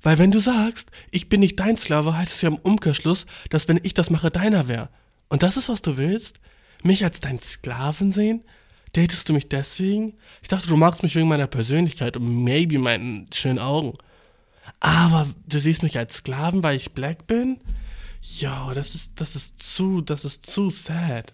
[0.02, 3.68] Weil wenn du sagst, ich bin nicht dein Sklave, heißt es ja im Umkehrschluss, dass
[3.68, 4.90] wenn ich das mache, deiner wäre.
[5.28, 6.40] Und das ist, was du willst?
[6.84, 8.44] Mich als deinen Sklaven sehen?
[8.94, 10.14] Datest du mich deswegen?
[10.42, 13.98] Ich dachte, du magst mich wegen meiner Persönlichkeit und maybe meinen schönen Augen.
[14.80, 17.60] Aber du siehst mich als Sklaven, weil ich black bin?
[18.22, 21.34] Jo, das ist, das ist zu, das ist zu sad.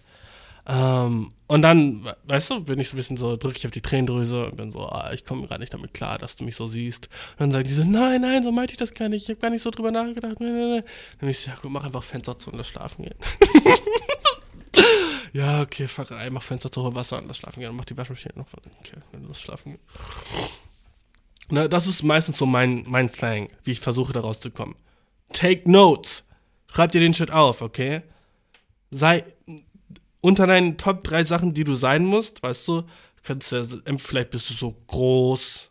[0.68, 3.80] Ähm, und dann, weißt du, bin ich so ein bisschen so, drücke ich auf die
[3.80, 6.66] Tränendrüse und bin so, ah, ich komme gerade nicht damit klar, dass du mich so
[6.66, 7.08] siehst.
[7.34, 9.40] Und dann sagen die so, nein, nein, so meinte ich das gar nicht, ich habe
[9.40, 10.40] gar nicht so drüber nachgedacht.
[10.40, 10.82] Nein, nein, nein.
[11.20, 13.14] Dann ich so, ja gut, mach einfach Fenster zu und lass schlafen gehen.
[15.32, 17.74] ja, okay, fuck, ey, mach Fenster zu, hol Wasser und lass schlafen gehen.
[17.74, 18.46] Mach die Waschmaschine noch.
[18.80, 19.80] Okay, lass schlafen gehen.
[21.48, 24.74] Ne, das ist meistens so mein, mein Thing, wie ich versuche, da rauszukommen.
[25.32, 26.24] Take notes.
[26.72, 28.02] Schreib dir den Shit auf, okay?
[28.90, 29.24] Sei
[30.20, 32.82] unter deinen Top 3 Sachen, die du sein musst, weißt du,
[33.26, 33.62] kannst ja,
[33.98, 35.70] vielleicht bist du so groß,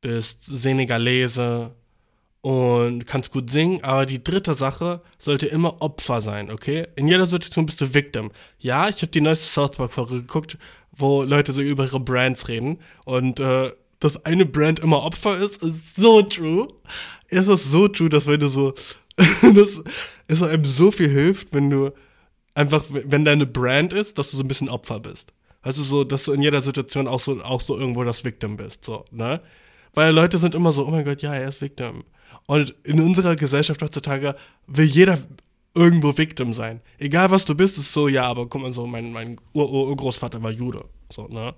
[0.00, 1.74] bist Senegalese,
[2.40, 6.86] und kannst gut singen, aber die dritte Sache sollte immer Opfer sein, okay?
[6.96, 8.30] In jeder Situation bist du Victim.
[8.58, 10.56] Ja, ich habe die neueste South Park-Folge geguckt,
[10.92, 13.70] wo Leute so über ihre Brands reden und äh,
[14.00, 16.68] dass eine Brand immer Opfer ist, ist so true.
[17.28, 18.74] Es ist so true, dass wenn du so,
[19.16, 19.82] dass
[20.28, 21.90] es einem so viel hilft, wenn du
[22.54, 25.32] einfach, wenn deine Brand ist, dass du so ein bisschen Opfer bist.
[25.62, 28.84] Also so, dass du in jeder Situation auch so, auch so irgendwo das Victim bist,
[28.84, 29.40] so, ne?
[29.94, 32.04] Weil Leute sind immer so, oh mein Gott, ja, er ist Victim.
[32.48, 34.34] Und in unserer Gesellschaft heutzutage
[34.66, 35.18] will jeder
[35.74, 36.80] irgendwo Victim sein.
[36.96, 40.50] Egal was du bist, ist so, ja, aber guck mal so, mein, mein Urgroßvater war
[40.50, 40.82] Jude.
[41.12, 41.54] So, ne?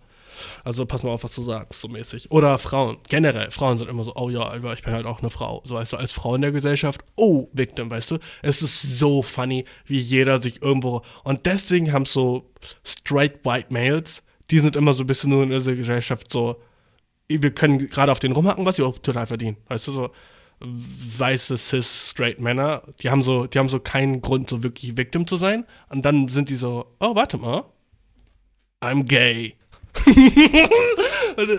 [0.64, 2.32] Also pass mal auf, was du sagst, so mäßig.
[2.32, 3.52] Oder Frauen, generell.
[3.52, 5.62] Frauen sind immer so, oh ja, ich bin halt auch eine Frau.
[5.64, 8.18] So, weißt du, als Frau in der Gesellschaft, oh, Victim, weißt du?
[8.42, 11.02] Es ist so funny, wie jeder sich irgendwo.
[11.22, 12.50] Und deswegen haben so
[12.82, 16.60] straight white males, die sind immer so ein bisschen nur in dieser Gesellschaft so,
[17.28, 19.56] wir können gerade auf den rumhacken, was sie auch total verdienen.
[19.68, 20.10] Weißt du, so
[20.60, 25.26] weiße cis straight Männer, die haben so, die haben so keinen Grund, so wirklich Victim
[25.26, 25.64] zu sein.
[25.88, 27.64] Und dann sind die so, oh, warte mal,
[28.82, 29.54] I'm gay.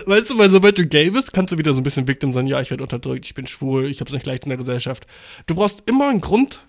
[0.06, 2.46] weißt du, weil sobald du gay bist, kannst du wieder so ein bisschen Victim sein.
[2.46, 5.06] Ja, ich werde unterdrückt, ich bin schwul, ich hab's nicht leicht in der Gesellschaft.
[5.46, 6.64] Du brauchst immer einen Grund,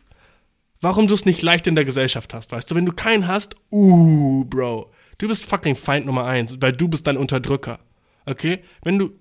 [0.82, 2.52] warum du es nicht leicht in der Gesellschaft hast.
[2.52, 6.74] Weißt du, wenn du keinen hast, uh, Bro, du bist fucking Feind Nummer eins, weil
[6.74, 7.80] du bist dein Unterdrücker.
[8.26, 8.60] Okay?
[8.84, 9.12] Wenn du.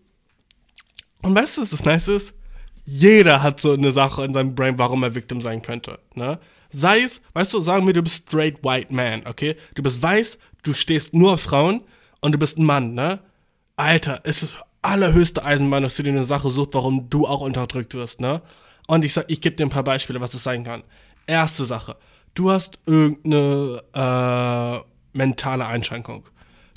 [1.23, 2.35] Und weißt du, was das Nice ist?
[2.85, 5.99] Jeder hat so eine Sache in seinem Brain, warum er Victim sein könnte.
[6.15, 6.39] Ne?
[6.71, 9.57] Sei es, weißt du, sagen wir, du bist straight white man, okay?
[9.75, 11.83] Du bist weiß, du stehst nur auf Frauen
[12.21, 13.21] und du bist ein Mann, ne?
[13.77, 17.95] Alter, es ist allerhöchste Eisenbahn, dass du dir eine Sache suchst, warum du auch unterdrückt
[17.95, 18.43] wirst, ne?
[18.89, 20.83] Und ich sag, ich gebe dir ein paar Beispiele, was es sein kann.
[21.27, 21.97] Erste Sache,
[22.35, 26.29] du hast irgendeine äh, mentale Einschränkung.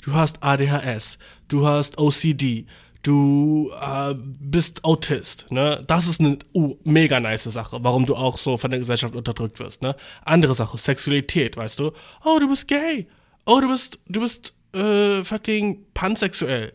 [0.02, 2.66] Du hast ADHS, du hast OCD,
[3.02, 5.82] du äh, bist Autist, ne?
[5.86, 9.58] Das ist eine uh, mega nice Sache, warum du auch so von der Gesellschaft unterdrückt
[9.58, 9.96] wirst, ne?
[10.24, 11.92] Andere Sache, Sexualität, weißt du?
[12.24, 13.06] Oh, du bist gay.
[13.44, 16.72] Oh, du bist, du bist äh, fucking pansexuell.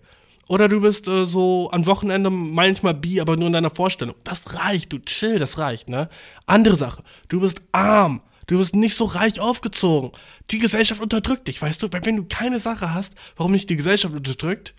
[0.47, 4.15] Oder du bist äh, so am Wochenende manchmal bi, aber nur in deiner Vorstellung.
[4.23, 6.10] Das reicht, du chill, das reicht, ne?
[6.45, 8.21] Andere Sache, du bist arm.
[8.47, 10.12] Du bist nicht so reich aufgezogen.
[10.49, 11.88] Die Gesellschaft unterdrückt dich, weißt du?
[11.91, 14.73] Weil wenn du keine Sache hast, warum nicht die Gesellschaft unterdrückt,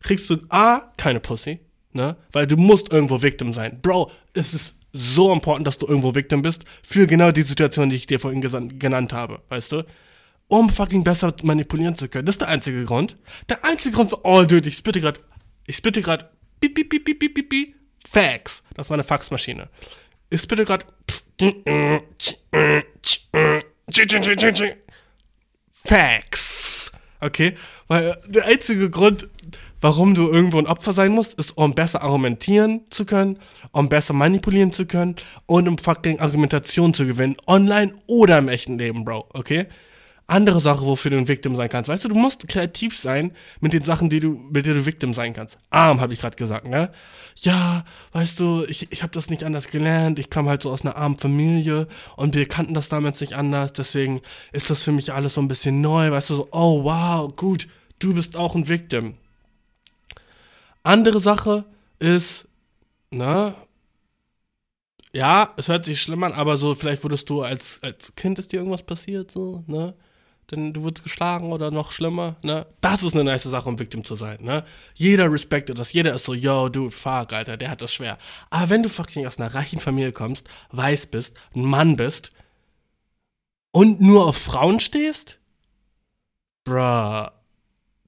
[0.00, 1.60] kriegst du A, keine Pussy,
[1.92, 2.16] ne?
[2.32, 3.80] Weil du musst irgendwo Victim sein.
[3.80, 7.96] Bro, es ist so important, dass du irgendwo Victim bist für genau die Situation, die
[7.96, 8.40] ich dir vorhin
[8.78, 9.84] genannt habe, weißt du?
[10.48, 12.24] Um fucking besser manipulieren zu können.
[12.24, 13.16] Das ist der einzige Grund.
[13.50, 15.20] Der einzige Grund für, oh, dude, ich spitte gerade,
[15.66, 16.30] ich spitte gerade,
[16.60, 17.74] piep, piep, piep, piep, piep, piep,
[18.06, 18.62] Fax.
[18.74, 19.68] Das war eine Faxmaschine.
[20.30, 20.86] Ich spitte gerade,
[25.84, 26.92] Fax.
[27.20, 27.54] Okay?
[27.88, 29.28] Weil der einzige Grund,
[29.80, 33.38] warum du irgendwo ein Opfer sein musst, ist, um besser argumentieren zu können,
[33.72, 38.78] um besser manipulieren zu können und um fucking Argumentation zu gewinnen, online oder im echten
[38.78, 39.66] Leben, Bro, okay?
[40.30, 41.88] Andere Sache, wofür du ein Victim sein kannst.
[41.88, 45.14] Weißt du, du musst kreativ sein mit den Sachen, die du, mit denen du Victim
[45.14, 45.56] sein kannst.
[45.70, 46.90] Arm, habe ich gerade gesagt, ne?
[47.36, 50.18] Ja, weißt du, ich, ich habe das nicht anders gelernt.
[50.18, 53.72] Ich kam halt so aus einer armen Familie und wir kannten das damals nicht anders.
[53.72, 54.20] Deswegen
[54.52, 56.10] ist das für mich alles so ein bisschen neu.
[56.10, 57.66] Weißt du, so, oh wow, gut,
[57.98, 59.14] du bist auch ein Victim.
[60.82, 61.64] Andere Sache
[61.98, 62.48] ist,
[63.10, 63.54] ne?
[65.12, 68.52] Ja, es hört sich schlimm an, aber so, vielleicht wurdest du als, als Kind, ist
[68.52, 69.94] dir irgendwas passiert, so, ne?
[70.50, 72.66] Denn du wurdest geschlagen oder noch schlimmer, ne?
[72.80, 74.64] Das ist eine nice Sache, um Victim zu sein, ne?
[74.94, 78.18] Jeder respektet das, jeder ist so, yo, dude, fuck, Alter, der hat das schwer.
[78.50, 82.32] Aber wenn du fucking aus einer reichen Familie kommst, weiß bist, ein Mann bist
[83.72, 85.38] und nur auf Frauen stehst,
[86.64, 87.28] bruh,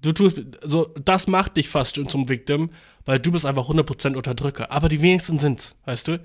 [0.00, 2.70] du tust, so, das macht dich fast schon zum Victim,
[3.04, 4.70] weil du bist einfach 100% Unterdrücker.
[4.70, 6.22] Aber die wenigsten sind's, weißt du?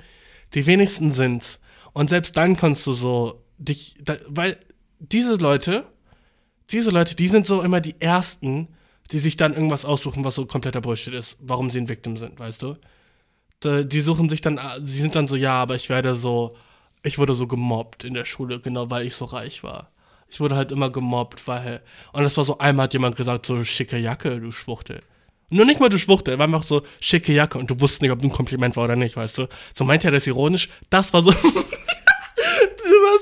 [0.54, 1.60] Die wenigsten sind's.
[1.94, 4.58] Und selbst dann kannst du so dich, da, weil
[5.00, 5.86] diese Leute,
[6.72, 8.70] diese Leute, die sind so immer die Ersten,
[9.12, 12.40] die sich dann irgendwas aussuchen, was so kompletter Bullshit ist, warum sie ein Victim sind,
[12.40, 12.76] weißt du?
[13.64, 16.56] Die suchen sich dann, sie sind dann so, ja, aber ich werde so,
[17.04, 19.92] ich wurde so gemobbt in der Schule, genau weil ich so reich war.
[20.30, 21.82] Ich wurde halt immer gemobbt, weil.
[22.14, 25.02] Und das war so, einmal hat jemand gesagt, so schicke Jacke, du Schwuchtel.
[25.50, 28.20] Nur nicht mal du Schwuchtel, war einfach so schicke Jacke und du wusstest nicht, ob
[28.20, 29.48] du ein Kompliment war oder nicht, weißt du.
[29.74, 31.34] So meinte er das ironisch, das war so.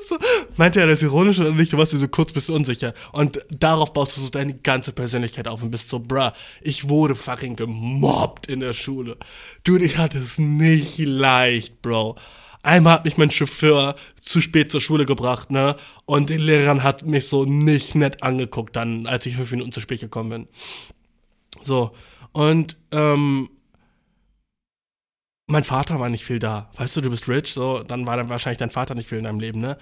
[0.07, 0.17] so,
[0.57, 2.93] meinte er das ironisch oder nicht, du warst dir so kurz bist unsicher.
[3.11, 7.15] Und darauf baust du so deine ganze Persönlichkeit auf und bist so, bruh, ich wurde
[7.15, 9.17] fucking gemobbt in der Schule.
[9.63, 12.17] Dude, ich hatte es nicht leicht, Bro.
[12.63, 15.75] Einmal hat mich mein Chauffeur zu spät zur Schule gebracht, ne?
[16.05, 19.81] Und die Lehrerin hat mich so nicht nett angeguckt, dann, als ich fünf Minuten zu
[19.81, 20.47] spät gekommen bin.
[21.61, 21.91] So.
[22.31, 23.49] Und, ähm,
[25.47, 26.71] mein Vater war nicht viel da.
[26.77, 29.25] Weißt du, du bist rich, so, dann war dann wahrscheinlich dein Vater nicht viel in
[29.25, 29.77] deinem Leben, ne?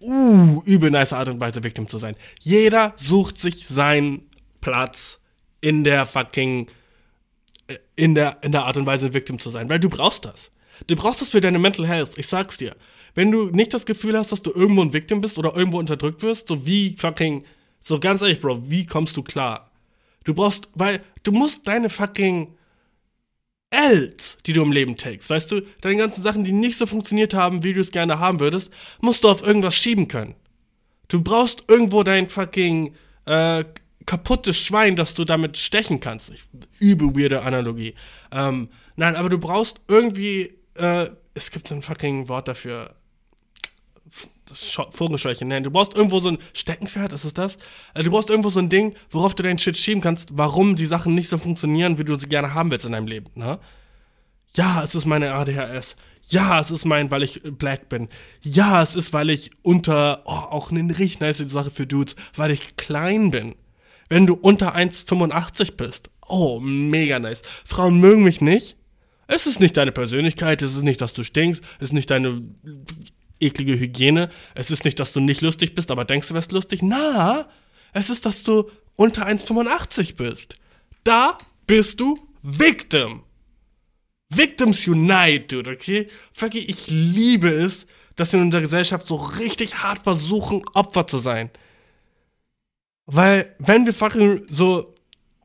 [0.00, 2.16] Uh, übel nice Art und Weise, Victim zu sein.
[2.40, 4.28] Jeder sucht sich seinen
[4.60, 5.20] Platz
[5.60, 6.68] in der fucking,
[7.68, 10.50] äh, in der, in der Art und Weise, Victim zu sein, weil du brauchst das.
[10.86, 12.76] Du brauchst das für deine Mental Health, ich sag's dir.
[13.14, 16.22] Wenn du nicht das Gefühl hast, dass du irgendwo ein Victim bist oder irgendwo unterdrückt
[16.22, 17.44] wirst, so wie fucking,
[17.78, 19.70] so ganz ehrlich, Bro, wie kommst du klar?
[20.24, 22.56] Du brauchst, weil du musst deine fucking
[23.70, 27.34] Els, die du im Leben takest, weißt du, deine ganzen Sachen, die nicht so funktioniert
[27.34, 30.34] haben, wie du es gerne haben würdest, musst du auf irgendwas schieben können.
[31.08, 32.94] Du brauchst irgendwo dein fucking
[33.26, 33.64] äh,
[34.06, 36.30] kaputtes Schwein, das du damit stechen kannst.
[36.30, 36.42] Ich,
[36.80, 37.94] übel weirde Analogie.
[38.30, 42.94] Ähm, nein, aber du brauchst irgendwie äh, es gibt so ein fucking Wort dafür.
[44.90, 45.64] Vogelscheuche nennen.
[45.64, 47.56] Du brauchst irgendwo so ein Steckenpferd, ist es das?
[47.94, 50.86] Äh, du brauchst irgendwo so ein Ding, worauf du deinen Shit schieben kannst, warum die
[50.86, 53.58] Sachen nicht so funktionieren, wie du sie gerne haben willst in deinem Leben, ne?
[54.54, 55.96] Ja, es ist meine ADHS.
[56.28, 58.08] Ja, es ist mein, weil ich black bin.
[58.42, 62.50] Ja, es ist, weil ich unter, oh, auch eine richtig nice Sache für Dudes, weil
[62.50, 63.56] ich klein bin.
[64.08, 66.10] Wenn du unter 1,85 bist.
[66.26, 67.42] Oh, mega nice.
[67.64, 68.76] Frauen mögen mich nicht,
[69.26, 72.42] es ist nicht deine Persönlichkeit, es ist nicht, dass du stinkst, es ist nicht deine
[73.40, 76.82] eklige Hygiene, es ist nicht, dass du nicht lustig bist, aber denkst du wärst lustig.
[76.82, 77.48] Na,
[77.92, 80.56] es ist, dass du unter 1,85 bist.
[81.04, 83.22] Da bist du Victim.
[84.28, 86.08] Victims unite, dude, okay?
[86.32, 91.18] Fucky, ich liebe es, dass wir in unserer Gesellschaft so richtig hart versuchen, Opfer zu
[91.18, 91.50] sein.
[93.06, 94.94] Weil, wenn wir fucking so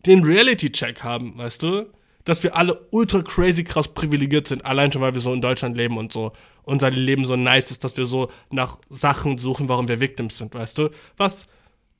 [0.05, 1.91] den Reality-Check haben, weißt du,
[2.27, 5.77] dass wir alle ultra crazy krass privilegiert sind, allein schon, weil wir so in Deutschland
[5.77, 9.87] leben und so unser Leben so nice ist, dass wir so nach Sachen suchen, warum
[9.87, 10.89] wir Victims sind, weißt du?
[11.15, 11.47] Was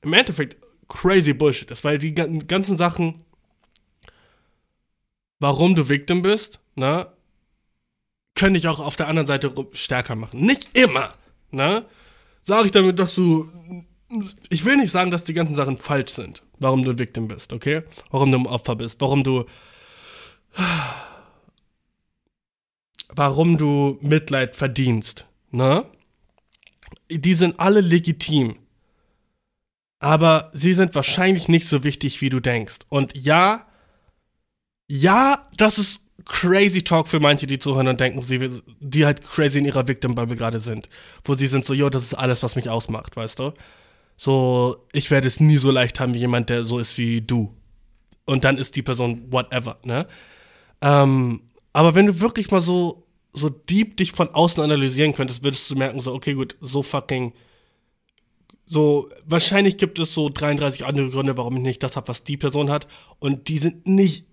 [0.02, 3.24] im Endeffekt crazy Bullshit ist, weil die ganzen Sachen,
[5.40, 7.06] warum du Victim bist, ne,
[8.34, 10.42] können dich auch auf der anderen Seite stärker machen.
[10.42, 11.14] Nicht immer,
[11.52, 11.86] ne?
[12.42, 13.48] Sage ich damit, dass du.
[14.50, 16.42] Ich will nicht sagen, dass die ganzen Sachen falsch sind.
[16.58, 17.82] warum du Victim bist, okay?
[18.10, 19.46] Warum du ein Opfer bist, warum du
[23.08, 25.84] warum du Mitleid verdienst, ne?
[27.10, 28.58] Die sind alle legitim.
[29.98, 32.78] Aber sie sind wahrscheinlich nicht so wichtig, wie du denkst.
[32.88, 33.66] Und ja,
[34.86, 39.58] ja, das ist crazy Talk für manche, die zuhören und denken, sie, die halt crazy
[39.58, 40.88] in ihrer Victim Bubble gerade sind.
[41.24, 43.52] Wo sie sind so, yo, das ist alles, was mich ausmacht, weißt du?
[44.16, 47.56] So, ich werde es nie so leicht haben wie jemand, der so ist wie du.
[48.24, 50.06] Und dann ist die Person whatever, ne?
[50.80, 55.70] Ähm, aber wenn du wirklich mal so, so deep dich von außen analysieren könntest, würdest
[55.70, 57.32] du merken, so, okay, gut, so fucking.
[58.66, 62.36] So, wahrscheinlich gibt es so 33 andere Gründe, warum ich nicht das habe, was die
[62.36, 62.86] Person hat.
[63.18, 64.26] Und die sind nicht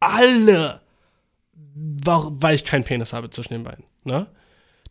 [0.00, 0.80] alle,
[1.74, 4.28] weil ich keinen Penis habe zwischen den Beinen, ne?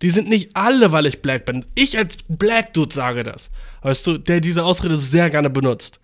[0.01, 1.65] Die sind nicht alle, weil ich black bin.
[1.73, 3.49] Ich als Black Dude sage das.
[3.81, 5.99] Weißt du, der diese Ausrede sehr gerne benutzt.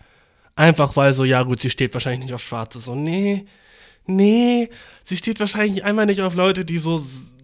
[0.56, 2.80] Einfach weil so, ja gut, sie steht wahrscheinlich nicht auf Schwarze.
[2.80, 3.46] So, nee,
[4.06, 4.70] nee,
[5.02, 7.02] sie steht wahrscheinlich einmal nicht auf Leute, die so,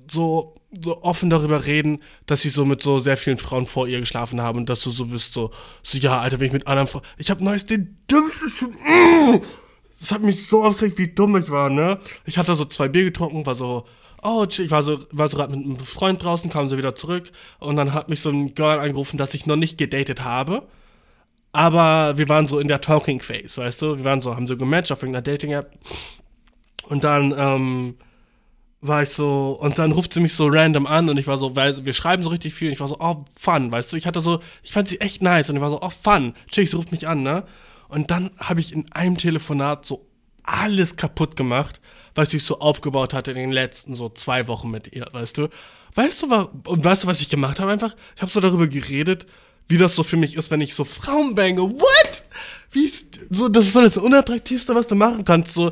[0.09, 3.99] so, so offen darüber reden, dass sie so mit so sehr vielen Frauen vor ihr
[3.99, 5.51] geschlafen haben und dass du so bist, so,
[5.83, 8.75] so ja, Alter, wenn ich mit anderen Frauen, ich hab neues den dümmsten,
[9.99, 11.99] das hat mich so aufgeregt, wie dumm ich war, ne?
[12.25, 13.85] Ich hatte so zwei Bier getrunken, war so,
[14.23, 17.31] oh, ich war so, war so gerade mit einem Freund draußen, kam so wieder zurück
[17.59, 20.63] und dann hat mich so ein Girl angerufen, dass ich noch nicht gedatet habe.
[21.51, 23.97] Aber wir waren so in der Talking Phase, weißt du?
[23.97, 25.71] Wir waren so, haben so gematcht auf irgendeiner Dating-App.
[26.89, 27.95] Und dann ähm,
[28.81, 31.55] war ich so, und dann ruft sie mich so random an und ich war so,
[31.55, 33.97] weil wir schreiben so richtig viel und ich war so, oh, fun, weißt du?
[33.97, 36.33] Ich hatte so, ich fand sie echt nice und ich war so, oh, fun.
[36.49, 37.43] Chill, sie ruft mich an, ne?
[37.89, 40.07] Und dann habe ich in einem Telefonat so
[40.43, 41.79] alles kaputt gemacht,
[42.15, 45.49] was ich so aufgebaut hatte in den letzten so zwei Wochen mit ihr, weißt du?
[45.95, 47.95] Weißt du, was, und weißt du, was ich gemacht habe einfach?
[48.15, 49.27] Ich habe so darüber geredet,
[49.67, 51.61] wie das so für mich ist, wenn ich so Frauen bange.
[51.61, 52.23] What?
[52.71, 55.53] Wie ist, so, das ist so das Unattraktivste, was du machen kannst.
[55.53, 55.71] So,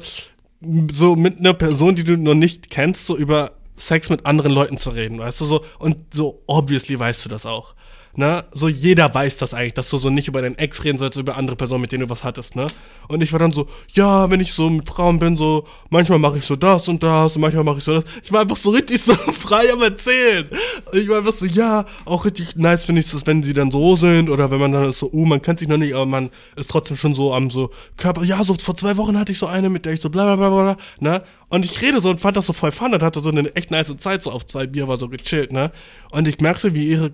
[0.91, 4.77] so mit einer Person, die du noch nicht kennst, so über Sex mit anderen Leuten
[4.77, 5.63] zu reden, weißt du so.
[5.79, 7.75] Und so obviously weißt du das auch
[8.17, 8.45] ne?
[8.51, 11.37] So jeder weiß das eigentlich, dass du so nicht über deinen Ex reden sollst, über
[11.37, 12.67] andere Personen, mit denen du was hattest, ne?
[13.07, 16.39] Und ich war dann so, ja, wenn ich so mit Frauen bin, so, manchmal mache
[16.39, 18.03] ich so das und das und manchmal mache ich so das.
[18.23, 20.49] Ich war einfach so richtig so frei am Erzählen.
[20.93, 23.95] Ich war einfach so, ja, auch richtig nice finde ich das, wenn sie dann so
[23.95, 26.31] sind oder wenn man dann ist so, uh, man kennt sich noch nicht, aber man
[26.55, 29.47] ist trotzdem schon so am so Körper, ja, so vor zwei Wochen hatte ich so
[29.47, 31.23] eine, mit der ich so bla bla bla bla, ne?
[31.49, 33.71] Und ich rede so und fand das so voll fun und hatte so eine echt
[33.71, 35.71] nice Zeit, so auf zwei Bier war so gechillt, ne?
[36.11, 37.13] Und ich merke so, wie ihre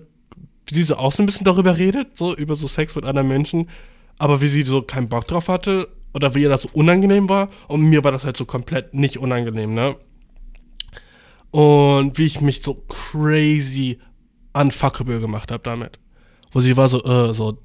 [0.66, 3.28] wie sie so auch so ein bisschen darüber redet, so über so Sex mit anderen
[3.28, 3.68] Menschen,
[4.18, 7.50] aber wie sie so keinen Bock drauf hatte oder wie ihr das so unangenehm war
[7.68, 9.96] und mir war das halt so komplett nicht unangenehm, ne?
[11.50, 14.00] Und wie ich mich so crazy
[14.54, 15.98] unfuckable gemacht habe damit.
[16.52, 17.58] Wo sie war so, äh, so,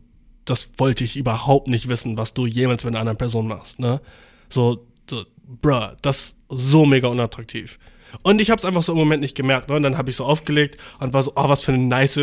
[0.45, 4.01] das wollte ich überhaupt nicht wissen, was du jemals mit einer anderen Person machst, ne?
[4.49, 5.25] So, so
[5.61, 7.79] bruh, das ist so mega unattraktiv.
[8.21, 9.69] Und ich habe es einfach so im Moment nicht gemerkt.
[9.69, 9.75] Ne?
[9.75, 12.19] Und dann habe ich so aufgelegt und war so, oh, was für ein nice,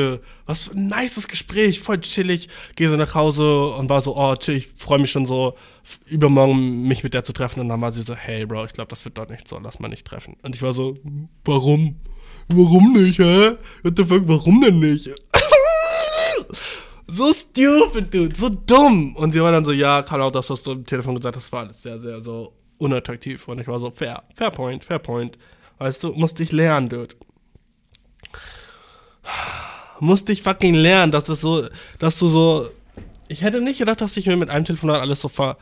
[0.46, 2.48] was für ein nices Gespräch, voll chillig.
[2.76, 5.54] Gehe so nach Hause und war so, oh, chill, ich freue mich schon so,
[6.06, 7.60] übermorgen mich mit der zu treffen.
[7.60, 9.78] Und dann war sie so, hey, Bro, ich glaube, das wird doch nicht so, lass
[9.78, 10.36] mal nicht treffen.
[10.42, 10.96] Und ich war so,
[11.44, 11.96] warum?
[12.48, 13.56] Warum nicht, hä?
[13.82, 15.10] What the fuck, warum denn nicht?
[17.06, 19.16] so stupid, dude, so dumm.
[19.16, 21.52] Und sie war dann so, ja, kann auch das, was du im Telefon gesagt hast,
[21.52, 23.48] war alles sehr, sehr so unattraktiv.
[23.48, 25.38] Und ich war so, fair, fair point, fair point.
[25.78, 27.14] Weißt du, musste ich lernen, dude.
[30.00, 31.66] Musste ich fucking lernen, dass es so,
[31.98, 32.68] dass du so.
[33.28, 35.56] Ich hätte nicht gedacht, dass ich mir mit einem Telefonat alles so ver,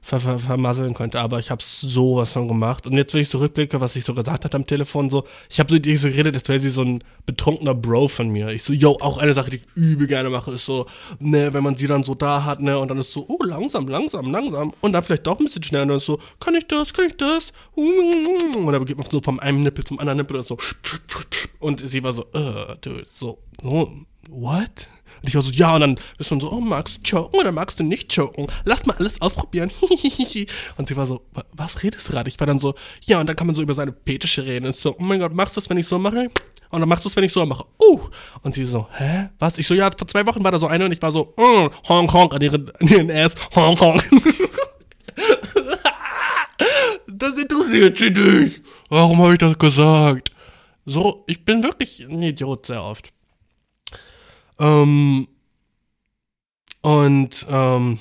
[0.00, 2.86] ver, ver, vermasseln könnte, aber ich habe sowas von gemacht.
[2.86, 5.70] Und jetzt, wenn ich zurückblicke, was ich so gesagt hat am Telefon, so, ich habe
[5.70, 8.48] so ihr so geredet, als wäre sie so ein betrunkener Bro von mir.
[8.48, 10.86] Ich so, yo, auch eine Sache, die ich übel gerne mache, ist so,
[11.18, 13.86] ne, wenn man sie dann so da hat, ne, und dann ist so, oh, langsam,
[13.88, 14.72] langsam, langsam.
[14.80, 17.06] Und dann vielleicht doch ein bisschen schneller und dann ist so, kann ich das, kann
[17.06, 17.52] ich das?
[17.74, 20.56] Und dann geht man so von einem Nippel zum anderen Nippel und so,
[21.60, 23.90] und sie war so, äh, dude, so, so,
[24.28, 24.88] what?
[25.22, 27.52] Und ich war so, ja, und dann ist man so, oh, magst du choken oder
[27.52, 28.46] magst du nicht choken?
[28.64, 29.70] Lass mal alles ausprobieren.
[30.76, 32.28] und sie war so, was redest du gerade?
[32.28, 34.66] Ich war dann so, ja, und dann kann man so über seine Fetische reden.
[34.66, 36.30] Und so, oh mein Gott, machst du das, wenn ich so mache?
[36.70, 37.64] Und dann machst du es, wenn ich so mache.
[37.80, 38.00] Uh!
[38.42, 39.30] Und sie so, hä?
[39.38, 39.58] Was?
[39.58, 41.70] Ich so, ja, vor zwei Wochen war da so eine und ich war so, mm,
[41.88, 44.00] Hong Kong an ihren, ihren Ass, Hong Kong.
[47.06, 48.62] das interessiert sie nicht.
[48.88, 50.30] Warum habe ich das gesagt?
[50.84, 53.12] So, ich bin wirklich ein Idiot sehr oft.
[54.58, 55.28] Ähm,
[56.82, 57.98] und ähm,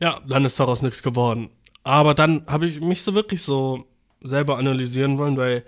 [0.00, 1.50] ja, dann ist daraus nichts geworden.
[1.82, 3.86] Aber dann habe ich mich so wirklich so
[4.22, 5.64] selber analysieren wollen, weil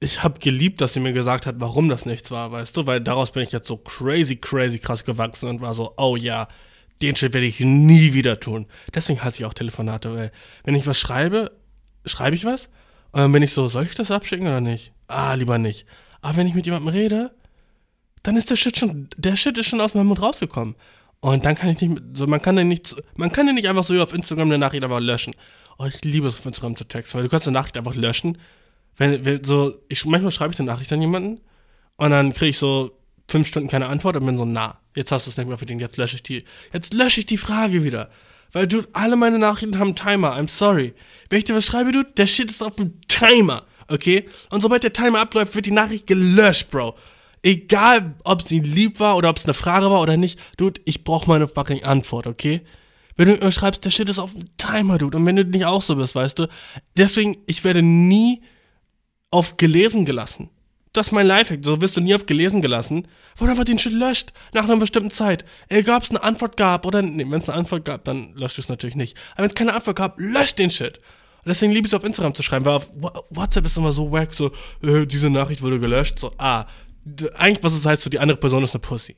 [0.00, 3.00] ich habe geliebt, dass sie mir gesagt hat, warum das nichts war, weißt du, weil
[3.00, 6.48] daraus bin ich jetzt so crazy, crazy krass gewachsen und war so, oh ja,
[7.02, 8.66] den Shit werde ich nie wieder tun.
[8.94, 10.32] Deswegen hasse ich auch Telefonate, weil
[10.64, 11.50] wenn ich was schreibe,
[12.06, 12.70] schreibe ich was
[13.12, 14.92] und dann bin ich so, soll ich das abschicken oder nicht?
[15.06, 15.86] Ah, lieber nicht.
[16.22, 17.34] Aber wenn ich mit jemandem rede,
[18.22, 20.74] dann ist der Shit schon, der Shit ist schon aus meinem Mund rausgekommen.
[21.20, 23.84] Und dann kann ich nicht, so, man kann den nicht, man kann den nicht einfach
[23.84, 25.34] so auf Instagram eine Nachricht einfach löschen.
[25.78, 28.38] Oh, ich liebe es auf Instagram zu texten, weil du kannst eine Nachricht einfach löschen.
[28.96, 31.40] Wenn, wenn so, ich, manchmal schreibe ich eine Nachricht an jemanden
[31.96, 32.90] und dann kriege ich so
[33.28, 35.80] fünf Stunden keine Antwort und bin so, na, jetzt hast du es nicht mehr verdient,
[35.80, 38.10] jetzt lösche ich die, jetzt lösche ich die Frage wieder.
[38.52, 40.94] Weil du, alle meine Nachrichten haben Timer, I'm sorry.
[41.28, 44.28] Wenn ich dir was schreibe, du, der Shit ist auf dem Timer, okay?
[44.50, 46.96] Und sobald der Timer abläuft, wird die Nachricht gelöscht, Bro.
[47.42, 51.04] Egal, ob sie lieb war oder ob es eine Frage war oder nicht, dude, ich
[51.04, 52.62] brauche meine fucking Antwort, okay?
[53.16, 55.64] Wenn du mir schreibst, der Shit ist auf dem Timer, dude, und wenn du nicht
[55.64, 56.48] auch so bist, weißt du,
[56.96, 58.42] deswegen, ich werde nie
[59.30, 60.50] auf gelesen gelassen.
[60.92, 61.64] Das ist mein Lifehack.
[61.64, 64.76] So wirst du nie auf gelesen gelassen, wo du einfach den Shit löscht nach einer
[64.76, 65.44] bestimmten Zeit.
[65.68, 68.58] Egal, ob es eine Antwort gab oder, nee, wenn es eine Antwort gab, dann löscht
[68.58, 69.16] du es natürlich nicht.
[69.32, 70.98] Aber wenn es keine Antwort gab, löscht den Shit.
[70.98, 72.90] Und deswegen liebe ich es auf Instagram zu schreiben, weil auf
[73.30, 74.50] WhatsApp ist immer so wack, so,
[74.82, 76.66] äh, diese Nachricht wurde gelöscht, so, ah,
[77.36, 79.16] eigentlich, was es heißt, so, die andere Person ist eine Pussy.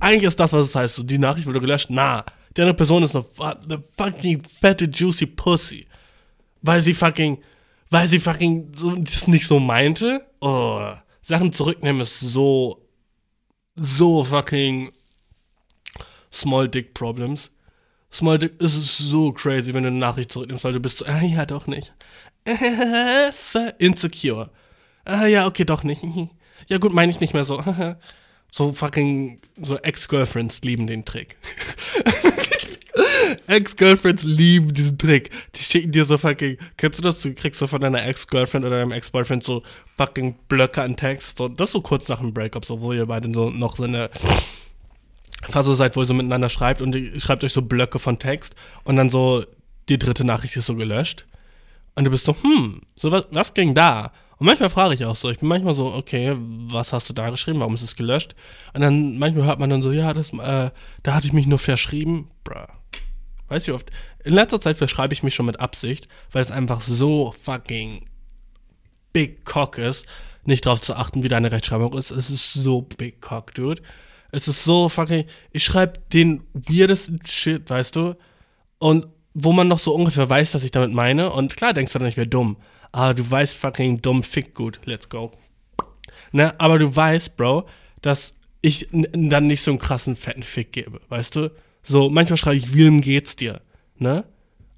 [0.00, 2.24] Eigentlich ist das, was es heißt, so, die Nachricht wurde gelöscht, na,
[2.56, 5.86] die andere Person ist eine, fucking fette, juicy Pussy.
[6.62, 7.38] Weil sie fucking,
[7.90, 10.26] weil sie fucking so, das nicht so meinte.
[10.40, 10.92] Oh.
[11.20, 12.88] Sachen zurücknehmen ist so,
[13.74, 14.92] so fucking
[16.32, 17.50] Small Dick Problems.
[18.12, 21.22] Small Dick ist so crazy, wenn du eine Nachricht zurücknimmst, weil du bist so, ah,
[21.22, 21.94] ja, doch nicht.
[23.78, 24.50] Insecure.
[25.04, 26.02] Ah, ja, okay, doch nicht.
[26.68, 27.62] Ja, gut, meine ich nicht mehr so.
[28.50, 31.36] so fucking, so Ex-Girlfriends lieben den Trick.
[33.46, 35.30] Ex-Girlfriends lieben diesen Trick.
[35.54, 37.22] Die schicken dir so fucking, kennst du das?
[37.22, 39.62] Du kriegst so von deiner Ex-Girlfriend oder deinem Ex-Boyfriend so
[39.96, 41.38] fucking Blöcke an Text.
[41.38, 44.10] So, das so kurz nach dem Breakup, so, wo ihr beide so noch so eine
[45.42, 48.54] Phase seid, wo ihr so miteinander schreibt und ihr schreibt euch so Blöcke von Text
[48.84, 49.44] und dann so
[49.88, 51.26] die dritte Nachricht ist so gelöscht.
[51.94, 54.12] Und du bist so, hm, so was, was ging da?
[54.38, 57.30] Und manchmal frage ich auch so, ich bin manchmal so, okay, was hast du da
[57.30, 58.34] geschrieben, warum ist es gelöscht?
[58.74, 60.70] Und dann manchmal hört man dann so, ja, das, äh,
[61.02, 62.28] da hatte ich mich nur verschrieben.
[62.44, 62.66] Bruh.
[63.48, 63.90] Weißt du oft?
[64.24, 68.04] In letzter Zeit verschreibe ich mich schon mit Absicht, weil es einfach so fucking
[69.12, 70.06] big cock ist,
[70.44, 72.10] nicht darauf zu achten, wie deine Rechtschreibung ist.
[72.10, 73.82] Es ist so big cock, dude.
[74.32, 75.24] Es ist so fucking.
[75.52, 78.16] Ich schreibe den weirdesten Shit, weißt du?
[78.78, 81.30] Und wo man noch so ungefähr weiß, was ich damit meine.
[81.30, 82.56] Und klar denkst du dann, ich wäre dumm.
[82.96, 84.80] Aber du weißt fucking dumm, fick gut.
[84.86, 85.30] Let's go.
[86.32, 86.58] Ne?
[86.58, 87.66] Aber du weißt, Bro,
[88.00, 88.32] dass
[88.62, 91.52] ich dann nicht so einen krassen fetten Fick gebe, weißt du?
[91.82, 93.60] So, manchmal schreibe ich, Wilm geht's dir,
[93.98, 94.24] ne?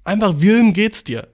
[0.03, 1.29] Einfach, Wilm geht's dir.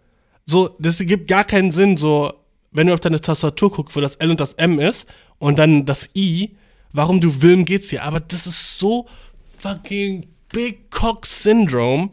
[0.46, 2.32] So, das gibt gar keinen Sinn, so,
[2.70, 5.08] wenn du auf deine Tastatur guckst, wo das L und das M ist
[5.40, 6.56] und dann das I,
[6.94, 8.04] warum du Wilm geht's dir.
[8.04, 9.08] Aber das ist so
[9.42, 12.12] fucking Big Cock Syndrome,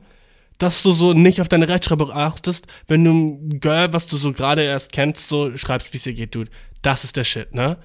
[0.62, 4.32] dass du so nicht auf deine Rechtschreibung achtest, wenn du ein Girl, was du so
[4.32, 6.50] gerade erst kennst, so schreibst, wie es dir geht, dude.
[6.82, 7.78] Das ist der Shit, ne?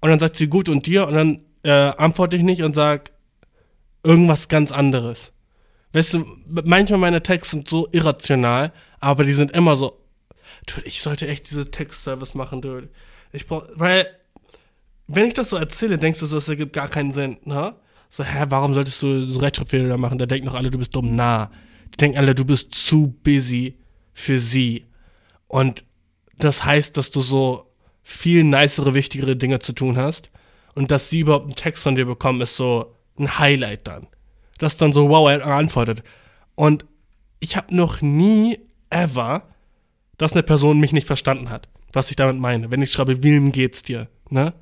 [0.00, 3.10] Und dann sagt sie gut und dir und dann äh, antworte ich nicht und sag,
[4.04, 5.32] irgendwas ganz anderes.
[5.92, 10.00] Weißt du, manchmal meine Texte sind so irrational, aber die sind immer so,
[10.66, 12.88] dude, ich sollte echt diese Textservice machen, dude.
[13.32, 14.06] Ich brauch, weil,
[15.08, 17.74] wenn ich das so erzähle, denkst du so, das ergibt gar keinen Sinn, ne?
[18.08, 20.18] So, hä, warum solltest du so Rechtschreibfehler machen?
[20.18, 21.16] Da denken doch alle, du bist dumm.
[21.16, 21.50] Na,
[21.92, 23.78] die denken alle, du bist zu busy
[24.12, 24.86] für sie.
[25.48, 25.84] Und
[26.38, 27.70] das heißt, dass du so
[28.02, 30.30] viel nicere, wichtigere Dinge zu tun hast.
[30.74, 34.08] Und dass sie überhaupt einen Text von dir bekommen, ist so, ein Highlight dann.
[34.58, 36.02] Das dann so, wow, er antwortet.
[36.54, 36.84] Und
[37.40, 38.58] ich habe noch nie,
[38.90, 39.48] ever,
[40.18, 42.70] dass eine Person mich nicht verstanden hat, was ich damit meine.
[42.70, 44.54] Wenn ich schreibe, wie geht's dir, ne?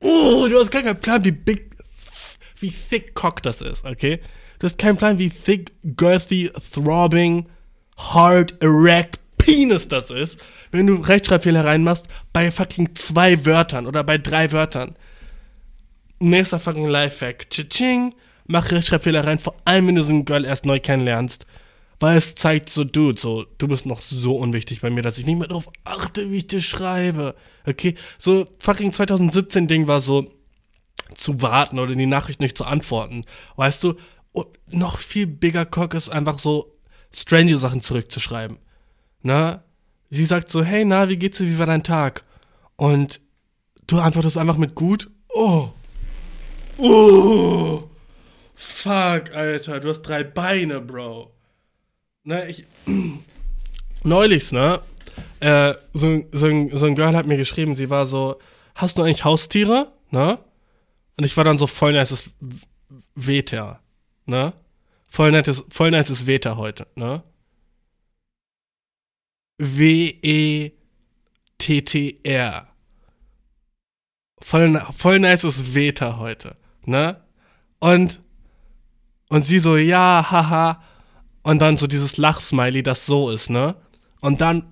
[0.00, 1.76] Oh, du hast gar keinen Plan, wie big,
[2.58, 4.20] wie thick cock das ist, okay?
[4.58, 7.46] Du hast keinen Plan, wie thick, girthy, throbbing,
[7.96, 14.18] hard, erect, Penis das ist, wenn du Rechtschreibfehler reinmachst bei fucking zwei Wörtern oder bei
[14.18, 14.94] drei Wörtern.
[16.20, 17.48] Nächster fucking Lifehack.
[17.48, 18.14] Tsching,
[18.46, 21.46] mach Rechtschreibfehler rein, vor allem wenn du so ein Girl erst neu kennenlernst.
[22.00, 25.26] Weil es zeigt so, dude, so, du bist noch so unwichtig bei mir, dass ich
[25.26, 27.34] nicht mehr darauf achte, wie ich dir schreibe.
[27.66, 27.94] Okay?
[28.18, 30.30] So, fucking 2017-Ding war so,
[31.14, 33.24] zu warten oder die Nachricht nicht zu antworten.
[33.56, 33.94] Weißt du?
[34.70, 36.74] Noch viel bigger Cock ist einfach so,
[37.12, 38.58] strange Sachen zurückzuschreiben.
[39.22, 39.62] Na?
[40.10, 42.24] Sie sagt so, hey, na, wie geht's dir, wie war dein Tag?
[42.76, 43.20] Und
[43.86, 45.10] du antwortest einfach mit gut.
[45.28, 45.70] Oh,
[46.80, 47.90] Oh,
[48.54, 51.32] fuck, Alter, du hast drei Beine, Bro.
[52.22, 52.66] Ne, ich.
[54.04, 54.80] Neulich, ne?
[55.40, 58.38] Äh, so, so, so ein Girl hat mir geschrieben, sie war so,
[58.76, 59.92] hast du eigentlich Haustiere?
[60.10, 60.38] Ne?
[61.16, 62.30] Und ich war dann so voll es
[63.16, 63.80] weht ja.
[64.28, 64.52] Ne?
[65.08, 67.22] Voll nice, voll nice Wetter heute, ne?
[69.58, 70.76] W-E-T-T-R.
[74.40, 77.22] Voll, voll nice Wetter heute, ne?
[77.80, 78.20] Und,
[79.30, 80.82] und sie so, ja, haha.
[81.42, 83.76] Und dann so dieses Lachsmiley, das so ist, ne?
[84.20, 84.70] Und dann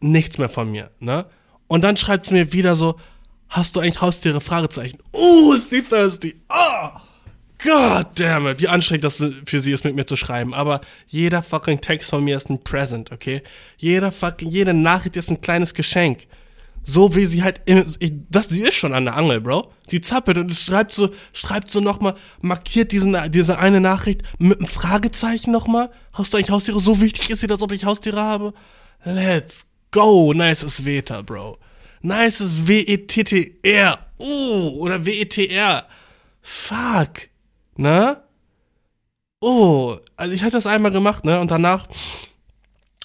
[0.00, 1.26] nichts mehr von mir, ne?
[1.68, 2.98] Und dann schreibt sie mir wieder so,
[3.48, 4.40] hast du eigentlich Haustiere?
[4.40, 4.98] Fragezeichen.
[5.14, 6.42] Uh, ist die thirsty.
[6.48, 6.96] Ah!
[6.96, 7.00] Oh.
[7.62, 10.54] God damn it, wie anstrengend das für sie ist, mit mir zu schreiben.
[10.54, 13.42] Aber jeder fucking Text von mir ist ein Present, okay?
[13.76, 16.26] Jeder fucking, jede Nachricht ist ein kleines Geschenk.
[16.82, 19.72] So wie sie halt, ich, das, sie ist schon an der Angel, Bro.
[19.86, 24.66] Sie zappelt und schreibt so, schreibt so nochmal, markiert diesen, diese eine Nachricht mit einem
[24.66, 25.90] Fragezeichen nochmal.
[26.12, 26.80] Hast du eigentlich Haustiere?
[26.80, 28.54] So wichtig ist sie, als ob ich Haustiere habe?
[29.04, 30.32] Let's go.
[30.32, 31.58] Nices Wetter, Bro.
[32.00, 33.98] Nices W-E-T-T-R.
[34.16, 35.86] Oh, oder W-E-T-R.
[36.40, 37.29] Fuck.
[37.80, 38.22] Ne?
[39.40, 41.40] Oh, also ich hatte das einmal gemacht, ne?
[41.40, 41.86] Und danach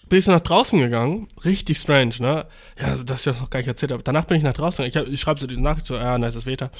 [0.09, 1.29] bin ich so nach draußen gegangen.
[1.45, 2.45] Richtig strange, ne?
[2.77, 5.07] Ja, das ist ja noch gar nicht erzählt, aber danach bin ich nach draußen gegangen.
[5.07, 6.71] Ich, ich schreibe so diese Nachricht so, ja, nice Wetter.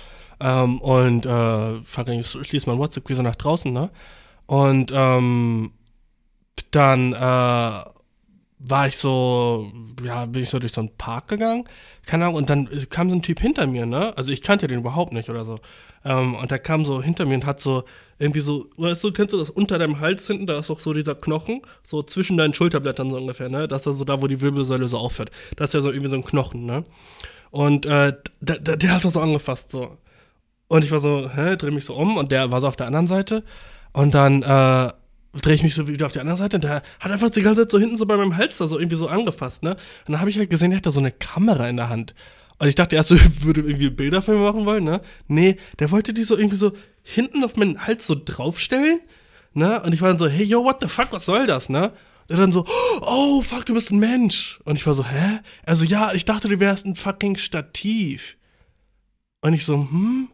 [0.42, 3.90] Ähm, und äh, ich schließe mein WhatsApp, gehe so nach draußen, ne?
[4.46, 5.72] Und ähm,
[6.72, 7.90] dann äh,
[8.60, 9.72] war ich so,
[10.04, 11.66] ja, bin ich so durch so einen Park gegangen,
[12.06, 14.16] keine Ahnung, und dann kam so ein Typ hinter mir, ne?
[14.18, 15.56] Also ich kannte den überhaupt nicht oder so.
[16.06, 17.84] Ähm, und der kam so hinter mir und hat so
[18.20, 20.94] irgendwie so, weißt du, kennst du das unter deinem Hals hinten, da ist doch so
[20.94, 23.68] dieser Knochen, so zwischen deinen Schulterblättern so ungefähr, ne?
[23.68, 25.32] Das ist so da, wo die Wirbelsäule so aufhört.
[25.58, 26.86] Das ist ja so irgendwie so ein Knochen, ne?
[27.52, 29.98] Und äh, der, der, der hat das so angefasst, so.
[30.68, 32.88] Und ich war so, hä, dreh mich so um und der war so auf der
[32.88, 33.44] anderen Seite.
[33.94, 34.92] Und dann, äh,
[35.42, 37.62] drehe ich mich so wieder auf die andere Seite und der hat einfach die ganze
[37.62, 39.72] Zeit so hinten so bei meinem Hals da so irgendwie so angefasst, ne?
[39.72, 42.16] Und dann habe ich halt gesehen, der hat da so eine Kamera in der Hand.
[42.58, 45.02] Und ich dachte erst, so, würde irgendwie Bilder von mir machen wollen, ne?
[45.28, 46.72] Nee, der wollte die so irgendwie so
[47.04, 49.00] hinten auf meinen Hals so draufstellen,
[49.54, 49.82] ne?
[49.84, 51.92] Und ich war dann so, hey, yo, what the fuck, was soll das, ne?
[52.28, 52.66] Und dann so,
[53.02, 54.60] oh, fuck, du bist ein Mensch.
[54.64, 55.40] Und ich war so, hä?
[55.66, 58.38] Also ja, ich dachte, du wärst ein fucking Stativ.
[59.42, 60.30] Und ich so, hm?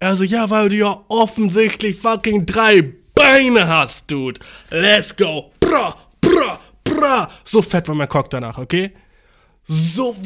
[0.00, 4.38] Also ja, weil du ja offensichtlich fucking drei Beine hast, Dude.
[4.70, 5.50] Let's go.
[5.58, 7.28] Bra, bra, bra.
[7.42, 8.92] So fett war mein Cock danach, okay?
[9.66, 10.14] So.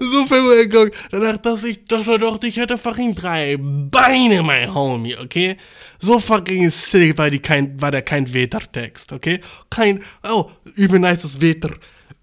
[0.00, 0.96] so viel geguckt.
[1.10, 5.56] Danach, dass ich, dass er doch, ich hätte fucking drei Beine, mein Homie, okay?
[6.00, 9.40] So fucking sick war, die kein, war der kein Wettertext, okay?
[9.70, 11.70] Kein, oh, übel nices Wetter.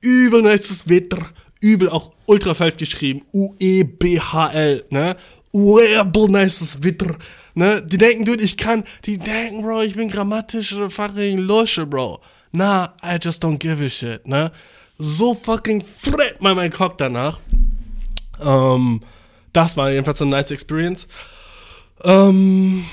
[0.02, 1.20] Übel nices Wetter.
[1.62, 3.26] Übel auch ultrafeld geschrieben.
[3.34, 5.16] U-E-B-H-L, ne?
[5.54, 7.16] Übel nices Wetter.
[7.54, 7.82] Ne?
[7.82, 12.22] Die denken, dude, ich kann, die denken, Bro, ich bin grammatisch fucking Lusche, Bro.
[12.52, 14.52] Nah, I just don't give a shit, ne?
[15.00, 17.40] so fucking fett mal mein Cock danach.
[18.40, 19.02] Ähm,
[19.54, 21.08] das war jedenfalls eine nice Experience.
[22.04, 22.86] Ähm,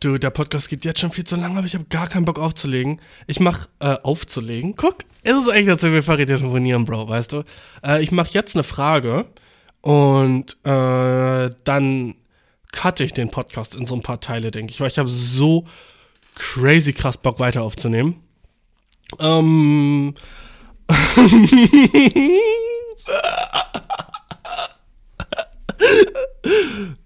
[0.00, 2.38] du, der Podcast geht jetzt schon viel zu lang, aber ich habe gar keinen Bock
[2.38, 3.00] aufzulegen.
[3.26, 4.74] Ich mach, äh, aufzulegen?
[4.74, 7.44] Guck, ist es als wenn wir Farid telefonieren, Bro, weißt du?
[7.84, 9.26] Äh, ich mach jetzt eine Frage
[9.82, 12.14] und äh, dann
[12.72, 15.66] cutte ich den Podcast in so ein paar Teile, denke ich, weil ich habe so
[16.34, 18.22] crazy krass Bock weiter aufzunehmen.
[19.18, 20.14] Ähm,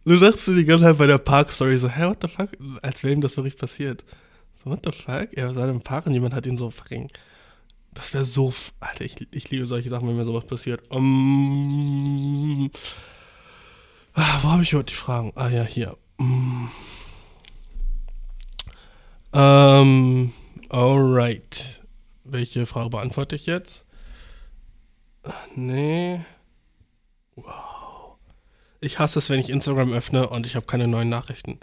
[0.05, 2.51] du dachtest die ganze Zeit bei der Park-Story so, hä, what the fuck?
[2.83, 4.05] Als wäre ihm das wirklich passiert.
[4.53, 5.33] So, what the fuck?
[5.33, 7.09] Er war im Park und jemand hat ihn so verringen.
[7.95, 8.53] Das wäre so.
[8.81, 10.91] Alter, ich, ich liebe solche Sachen, wenn mir sowas passiert.
[10.91, 12.71] Um,
[14.15, 15.33] ah, wo habe ich heute die Fragen?
[15.37, 15.97] Ah ja, hier.
[16.17, 16.71] Um,
[19.33, 20.33] ähm,
[20.69, 21.83] alright.
[22.25, 23.85] Welche Frage beantworte ich jetzt?
[25.55, 26.21] Nee.
[27.35, 28.17] Wow.
[28.81, 31.59] Ich hasse es, wenn ich Instagram öffne und ich habe keine neuen Nachrichten.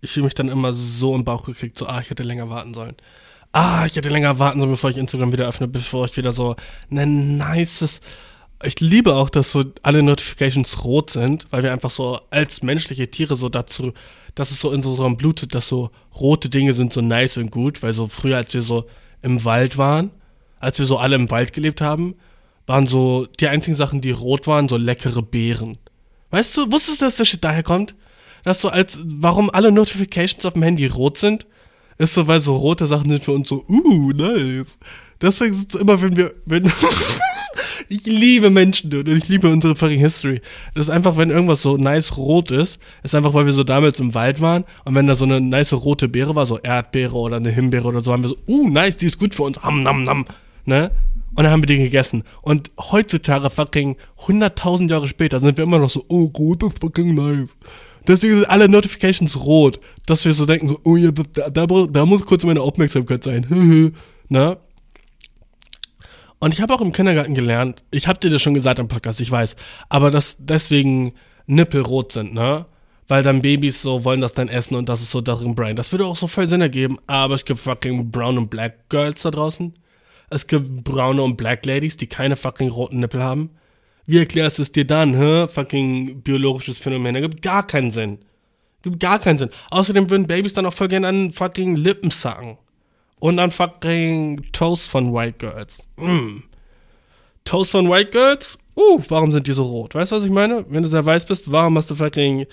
[0.00, 2.74] Ich fühle mich dann immer so im Bauch gekriegt, so, ah, ich hätte länger warten
[2.74, 2.96] sollen.
[3.52, 6.54] Ah, ich hätte länger warten sollen, bevor ich Instagram wieder öffne, bevor ich wieder so
[6.90, 8.00] ein nices.
[8.62, 13.10] Ich liebe auch, dass so alle Notifications rot sind, weil wir einfach so als menschliche
[13.10, 13.92] Tiere so dazu,
[14.36, 17.82] dass es so in unserem Blut, dass so rote Dinge sind so nice und gut,
[17.82, 18.86] weil so früher, als wir so
[19.22, 20.12] im Wald waren,
[20.60, 22.14] als wir so alle im Wald gelebt haben,
[22.66, 25.78] waren so die einzigen Sachen, die rot waren, so leckere Beeren.
[26.30, 27.96] Weißt du, wusstest du, dass der Shit daher kommt?
[28.44, 31.46] Dass so als, warum alle Notifications auf dem Handy rot sind?
[32.00, 34.78] Ist so, weil so rote Sachen sind für uns so, uh, nice.
[35.20, 36.64] Deswegen sind es immer, wenn wir, wenn,
[37.90, 40.40] ich liebe Menschen, und ich liebe unsere fucking History.
[40.74, 44.00] Das ist einfach, wenn irgendwas so nice rot ist, ist einfach, weil wir so damals
[44.00, 47.36] im Wald waren und wenn da so eine nice rote Beere war, so Erdbeere oder
[47.36, 49.82] eine Himbeere oder so, haben wir so, uh, nice, die ist gut für uns, ham,
[49.82, 50.24] nam, nam,
[50.64, 50.92] ne?
[51.34, 52.24] Und dann haben wir die gegessen.
[52.40, 57.14] Und heutzutage, fucking 100.000 Jahre später, sind wir immer noch so, oh, rot ist fucking
[57.14, 57.58] nice.
[58.06, 62.06] Deswegen sind alle Notifications rot, dass wir so denken, so, oh ja, da, da, da
[62.06, 63.94] muss kurz meine Aufmerksamkeit sein.
[64.28, 64.58] ne?
[66.38, 69.20] Und ich habe auch im Kindergarten gelernt, ich habe dir das schon gesagt im Podcast,
[69.20, 69.56] ich weiß,
[69.90, 71.12] aber dass deswegen
[71.46, 72.66] Nippel rot sind, ne?
[73.08, 75.74] Weil dann Babys so wollen das dann essen und das ist so deren Brain.
[75.74, 79.22] Das würde auch so voll Sinn ergeben, aber es gibt fucking Brown und Black Girls
[79.22, 79.74] da draußen.
[80.30, 83.50] Es gibt braune und Black Ladies, die keine fucking roten Nippel haben.
[84.10, 85.46] Wie erklärst du es dir dann, hä?
[85.46, 87.14] Fucking biologisches Phänomen.
[87.14, 88.18] Das gibt gar keinen Sinn.
[88.82, 89.50] Gibt gar keinen Sinn.
[89.70, 92.58] Außerdem würden Babys dann auch voll gerne an fucking Lippen sacken.
[93.20, 95.86] Und an fucking Toast von White Girls.
[95.96, 96.42] Mm.
[97.44, 98.58] Toast von White Girls?
[98.74, 99.94] Uh, warum sind die so rot?
[99.94, 100.66] Weißt du, was ich meine?
[100.68, 102.46] Wenn du sehr weiß bist, warum hast du fucking.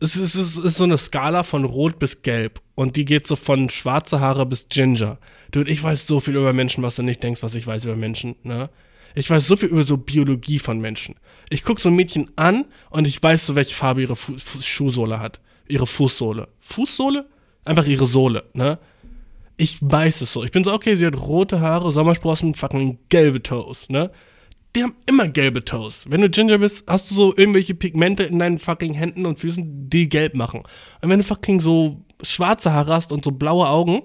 [0.00, 2.60] Es ist, es ist so eine Skala von rot bis gelb.
[2.74, 5.18] Und die geht so von schwarze Haare bis Ginger.
[5.52, 7.94] Dude, ich weiß so viel über Menschen, was du nicht denkst, was ich weiß über
[7.94, 8.70] Menschen, ne?
[9.16, 11.14] Ich weiß so viel über so Biologie von Menschen.
[11.48, 14.60] Ich gucke so ein Mädchen an und ich weiß so, welche Farbe ihre Fu Fu
[14.60, 15.40] Schuhsohle hat.
[15.66, 16.48] Ihre Fußsohle.
[16.60, 17.26] Fußsohle?
[17.64, 18.78] Einfach ihre Sohle, ne?
[19.56, 20.44] Ich weiß es so.
[20.44, 24.10] Ich bin so, okay, sie hat rote Haare, Sommersprossen, fucking gelbe Toes, ne?
[24.76, 26.04] Die haben immer gelbe Toes.
[26.10, 29.88] Wenn du Ginger bist, hast du so irgendwelche Pigmente in deinen fucking Händen und Füßen,
[29.88, 30.62] die gelb machen.
[31.00, 34.02] Und wenn du fucking so schwarze Haare hast und so blaue Augen,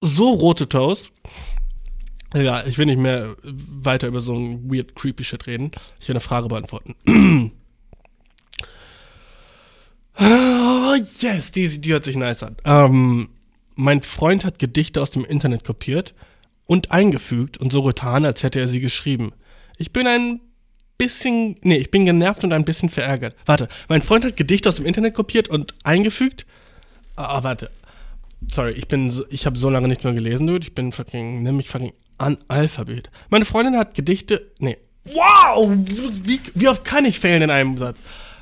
[0.00, 1.12] so rote Toes,
[2.34, 5.70] ja, ich will nicht mehr weiter über so ein weird, creepy Shit reden.
[6.00, 6.94] Ich will eine Frage beantworten.
[10.18, 12.56] oh, yes, die, die hört sich nice an.
[12.64, 13.30] Ähm,
[13.74, 16.14] mein Freund hat Gedichte aus dem Internet kopiert
[16.66, 19.32] und eingefügt und so getan, als hätte er sie geschrieben.
[19.76, 20.40] Ich bin ein
[20.98, 23.34] bisschen, nee, ich bin genervt und ein bisschen verärgert.
[23.46, 26.46] Warte, mein Freund hat Gedichte aus dem Internet kopiert und eingefügt.
[27.16, 27.70] Ah, oh, warte.
[28.48, 30.66] Sorry, ich bin, so, ich habe so lange nicht mehr gelesen, dude.
[30.66, 33.10] Ich bin fucking, nimm mich fucking Analphabet.
[33.28, 34.52] Meine Freundin hat Gedichte.
[34.58, 34.78] Nee.
[35.04, 35.70] Wow!
[36.24, 37.98] Wie, wie oft kann ich fehlen in einem Satz?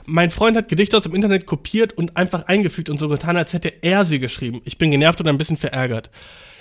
[0.06, 3.52] Mein Freund hat Gedichte aus dem Internet kopiert und einfach eingefügt und so getan, als
[3.52, 4.62] hätte er sie geschrieben.
[4.64, 6.10] Ich bin genervt und ein bisschen verärgert.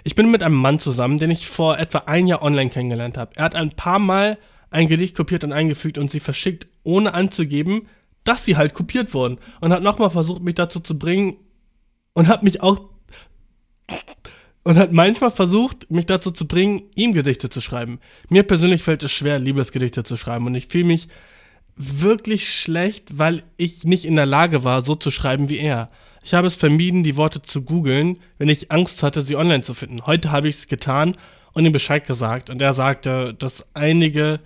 [0.03, 3.32] Ich bin mit einem Mann zusammen, den ich vor etwa ein Jahr online kennengelernt habe.
[3.36, 4.38] Er hat ein paar Mal
[4.70, 7.88] ein Gedicht kopiert und eingefügt und sie verschickt, ohne anzugeben,
[8.24, 9.38] dass sie halt kopiert wurden.
[9.61, 11.38] Und hat nochmal versucht, mich dazu zu bringen
[12.13, 12.82] und hat mich auch
[14.68, 18.01] und hat manchmal versucht, mich dazu zu bringen, ihm Gedichte zu schreiben.
[18.28, 21.07] Mir persönlich fällt es schwer, Liebesgedichte zu schreiben und ich fühle mich
[21.78, 25.89] wirklich schlecht, weil ich nicht in der Lage war, so zu schreiben wie er.
[26.22, 29.74] Ich habe es vermieden, die Worte zu googeln, wenn ich Angst hatte, sie online zu
[29.74, 30.05] finden.
[30.05, 31.15] Heute habe ich es getan
[31.53, 34.41] und ihm Bescheid gesagt und er sagte, dass einige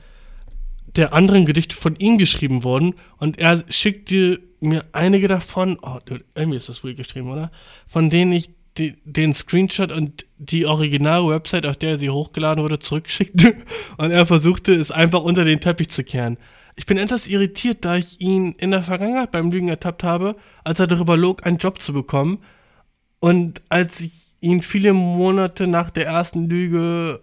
[0.98, 5.98] der anderen Gedichte von ihm geschrieben wurden und er schickte mir einige davon, oh,
[6.36, 7.50] irgendwie ist das ruhig geschrieben, oder?
[7.88, 13.56] Von denen ich die, den Screenshot und die Original-Website, auf der sie hochgeladen wurde, zurückschickte
[13.98, 16.38] und er versuchte, es einfach unter den Teppich zu kehren.
[16.76, 20.80] Ich bin etwas irritiert, da ich ihn in der Vergangenheit beim Lügen ertappt habe, als
[20.80, 22.40] er darüber log, einen Job zu bekommen.
[23.20, 27.22] Und als ich ihn viele Monate nach der ersten Lüge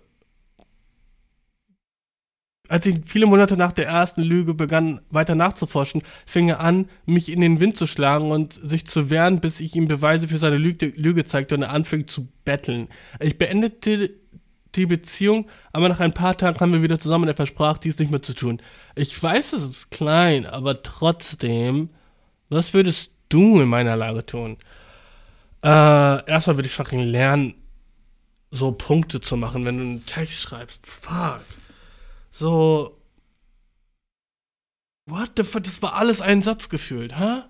[2.68, 7.32] als ich viele Monate nach der ersten Lüge begann, weiter nachzuforschen, fing er an, mich
[7.32, 10.58] in den Wind zu schlagen und sich zu wehren, bis ich ihm Beweise für seine
[10.58, 12.88] Lüge, Lüge zeigte und er anfing zu betteln.
[13.20, 14.10] Ich beendete
[14.74, 17.98] die Beziehung, aber nach ein paar Tagen kamen wir wieder zusammen und er versprach, dies
[17.98, 18.60] nicht mehr zu tun.
[18.94, 21.88] Ich weiß, es ist klein, aber trotzdem,
[22.50, 24.58] was würdest du in meiner Lage tun?
[25.62, 27.54] Äh, erstmal würde ich fucking lernen,
[28.50, 30.86] so Punkte zu machen, wenn du einen Text schreibst.
[30.86, 31.40] Fuck.
[32.38, 32.96] So.
[35.06, 35.64] What the fuck?
[35.64, 37.42] Das war alles ein Satz gefühlt, hä?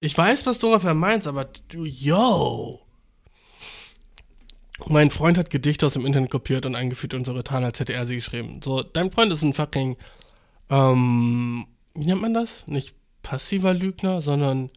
[0.00, 2.80] Ich weiß, was du ungefähr meinst, aber du, yo.
[4.88, 7.94] Mein Freund hat Gedichte aus dem Internet kopiert und eingeführt und so getan, als hätte
[7.94, 8.60] er sie geschrieben.
[8.62, 9.96] So, dein Freund ist ein fucking,
[10.68, 12.66] ähm, wie nennt man das?
[12.66, 14.70] Nicht passiver Lügner, sondern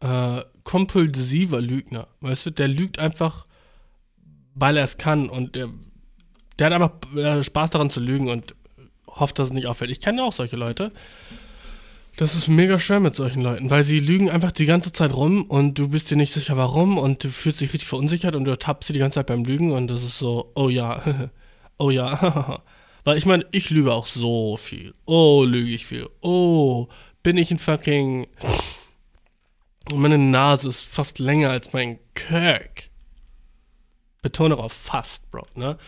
[0.00, 2.08] äh, kompulsiver Lügner.
[2.20, 3.46] Weißt du, der lügt einfach,
[4.54, 5.68] weil er es kann und der
[6.58, 8.54] der hat einfach äh, Spaß daran zu lügen und
[9.06, 9.90] hofft, dass es nicht auffällt.
[9.90, 10.92] Ich kenne auch solche Leute.
[12.16, 15.44] Das ist mega schwer mit solchen Leuten, weil sie lügen einfach die ganze Zeit rum
[15.44, 18.58] und du bist dir nicht sicher warum und du fühlst dich richtig verunsichert und du
[18.58, 21.30] tappst sie die ganze Zeit beim Lügen und das ist so, oh ja,
[21.78, 22.60] oh ja.
[23.04, 24.94] weil ich meine, ich lüge auch so viel.
[25.06, 26.08] Oh, lüge ich viel.
[26.20, 26.88] Oh,
[27.22, 28.26] bin ich ein fucking.
[29.94, 32.90] Meine Nase ist fast länger als mein Kirk.
[34.22, 35.78] Betone auf fast, Bro, ne?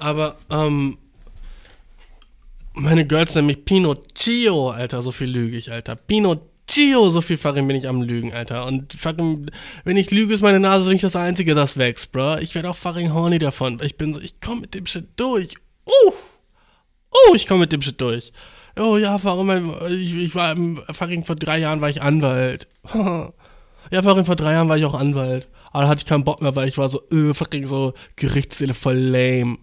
[0.00, 0.98] Aber, ähm,
[2.72, 5.02] meine Girls nennen mich Pinocchio, Alter.
[5.02, 5.96] So viel lüge ich, Alter.
[5.96, 7.10] Pinocchio.
[7.10, 8.66] So viel fucking bin ich am Lügen, Alter.
[8.66, 9.50] Und fucking,
[9.84, 12.38] wenn ich lüge, ist meine Nase nicht das Einzige, das wächst, bro.
[12.38, 13.80] Ich werde auch fucking horny davon.
[13.82, 15.54] Ich bin so, ich komme mit dem Shit durch.
[15.86, 16.12] Uh!
[17.10, 18.32] Oh, ich komme mit dem Shit durch.
[18.78, 19.50] Oh ja, warum?
[19.88, 20.56] Ich, ich war
[20.92, 22.68] fucking vor drei Jahren war ich Anwalt.
[22.94, 25.48] ja, fucking vor drei Jahren war ich auch Anwalt.
[25.72, 28.74] Aber da hatte ich keinen Bock mehr, weil ich war so, öh, fucking so Gerichtsseele
[28.74, 29.58] voll lame.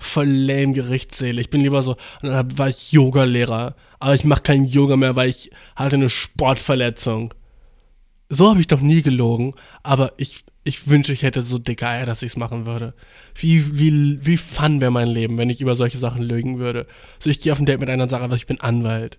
[0.00, 1.40] Voll lame Gerichtsseele.
[1.40, 1.92] Ich bin lieber so,
[2.22, 3.76] und dann war ich Yoga-Lehrer.
[3.98, 7.34] Aber ich mache keinen Yoga mehr, weil ich hatte eine Sportverletzung.
[8.30, 9.54] So habe ich doch nie gelogen.
[9.82, 12.94] Aber ich, ich wünsche, ich hätte so dicke Eier, dass ich es machen würde.
[13.34, 16.86] Wie, wie, wie fun wäre mein Leben, wenn ich über solche Sachen lügen würde.
[17.18, 19.18] So, ich gehe auf ein Date mit einer und sage einfach, ich bin Anwalt.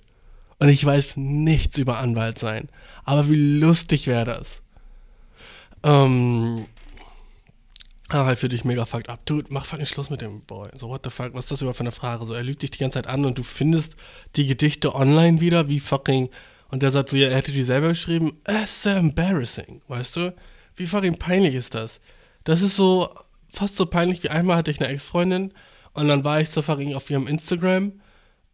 [0.57, 2.69] Und ich weiß nichts über Anwalt sein.
[3.03, 4.61] Aber wie lustig wäre das?
[5.84, 6.65] Ähm,
[8.12, 9.26] aber halt für dich mega fucked up.
[9.26, 10.70] Dude, mach fucking Schluss mit dem Boy.
[10.76, 12.26] So, what the fuck, was ist das überhaupt für eine Frage?
[12.26, 13.95] So, er lügt dich die ganze Zeit an und du findest
[14.36, 16.30] die Gedichte online wieder, wie fucking.
[16.70, 18.41] Und der sagt so, ja, er hätte die selber geschrieben.
[18.47, 20.36] It's so embarrassing, weißt du?
[20.76, 22.01] Wie fucking peinlich ist das?
[22.43, 23.14] Das ist so,
[23.53, 25.53] fast so peinlich wie einmal hatte ich eine Ex-Freundin
[25.93, 28.01] und dann war ich so fucking auf ihrem Instagram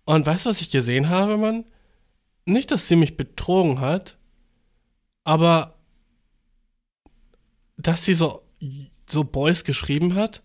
[0.05, 1.65] und weißt du, was ich gesehen habe, Mann?
[2.45, 4.17] Nicht, dass sie mich betrogen hat,
[5.23, 5.75] aber
[7.77, 8.43] dass sie so,
[9.09, 10.43] so Boys geschrieben hat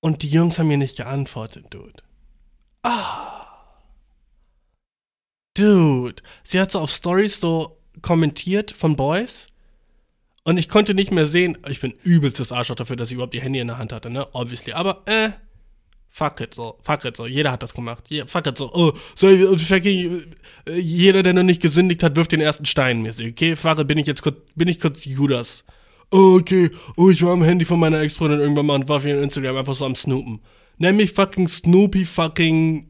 [0.00, 2.02] und die Jungs haben mir nicht geantwortet, Dude.
[2.82, 3.46] Ah.
[5.54, 6.22] Dude.
[6.44, 9.46] Sie hat so auf Stories so kommentiert von Boys
[10.42, 13.42] und ich konnte nicht mehr sehen, ich bin übelstes Arschloch dafür, dass ich überhaupt ihr
[13.42, 14.26] Handy in der Hand hatte, ne?
[14.32, 14.72] Obviously.
[14.72, 15.30] Aber, äh,
[16.08, 17.26] fuck it so, fuck it so.
[17.26, 18.10] Jeder hat das gemacht.
[18.10, 18.72] Yeah, fuck it so.
[18.72, 20.22] Oh, so, fucking,
[20.66, 23.32] jeder, der noch nicht gesündigt hat, wirft den ersten Stein mäßig.
[23.32, 25.64] Okay, fuck it, bin ich jetzt kurz, bin ich kurz Judas
[26.10, 29.06] oh, okay, oh, ich war am Handy von meiner Ex-Freundin irgendwann mal und war auf
[29.06, 30.40] ihrem Instagram einfach so am Snoopen.
[30.78, 32.88] Nenn mich fucking Snoopy fucking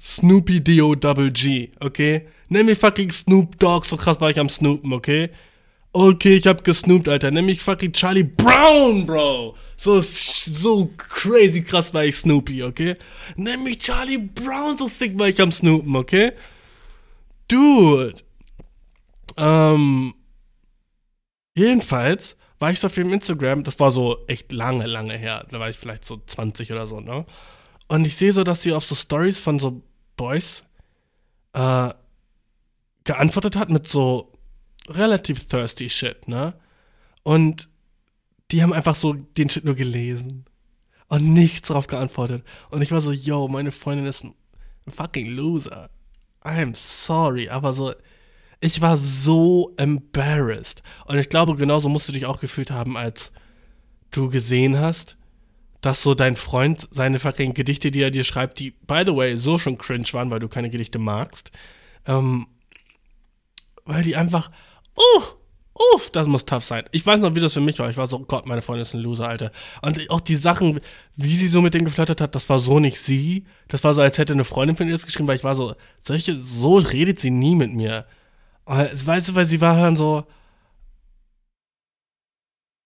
[0.00, 2.26] Snoopy Dio Double G, okay?
[2.48, 5.30] Nenn mich fucking Snoop Dogg, so krass war ich am Snoopen, okay?
[5.92, 7.32] Okay, ich hab gesnoopt, Alter.
[7.32, 9.56] Nenn mich fucking Charlie Brown, Bro.
[9.76, 12.94] So, so crazy krass war ich Snoopy, okay?
[13.36, 16.32] Nenn mich Charlie Brown, so sick war ich am Snoopen, okay?
[17.48, 18.14] Dude.
[19.36, 20.14] Ähm,
[21.54, 25.58] Jedenfalls war ich so auf ihrem Instagram, das war so echt lange, lange her, da
[25.58, 27.24] war ich vielleicht so 20 oder so, ne?
[27.88, 29.82] Und ich sehe so, dass sie auf so Stories von so
[30.16, 30.62] Boys
[31.54, 31.90] äh,
[33.04, 34.32] geantwortet hat mit so
[34.88, 36.54] relativ thirsty Shit, ne?
[37.22, 37.68] Und
[38.50, 40.44] die haben einfach so den Shit nur gelesen
[41.08, 42.44] und nichts darauf geantwortet.
[42.70, 44.34] Und ich war so, yo, meine Freundin ist ein
[44.88, 45.90] fucking Loser.
[46.42, 47.92] I'm sorry, aber so,
[48.60, 50.82] ich war so embarrassed.
[51.06, 53.32] Und ich glaube, genauso musst du dich auch gefühlt haben, als
[54.10, 55.16] du gesehen hast,
[55.80, 59.36] dass so dein Freund seine fucking Gedichte, die er dir schreibt, die, by the way,
[59.36, 61.50] so schon cringe waren, weil du keine Gedichte magst,
[62.06, 62.48] ähm,
[63.86, 64.50] weil die einfach,
[64.94, 65.22] uh,
[65.94, 66.84] uff, das muss tough sein.
[66.92, 67.88] Ich weiß noch, wie das für mich war.
[67.88, 69.52] Ich war so, Gott, meine Freundin ist ein Loser, Alter.
[69.80, 70.80] Und auch die Sachen,
[71.16, 73.46] wie sie so mit denen geflattert hat, das war so nicht sie.
[73.68, 75.74] Das war so, als hätte eine Freundin von ihr das geschrieben, weil ich war so,
[75.98, 78.06] solche, so redet sie nie mit mir.
[78.70, 80.24] Weißt du, weil sie war dann so.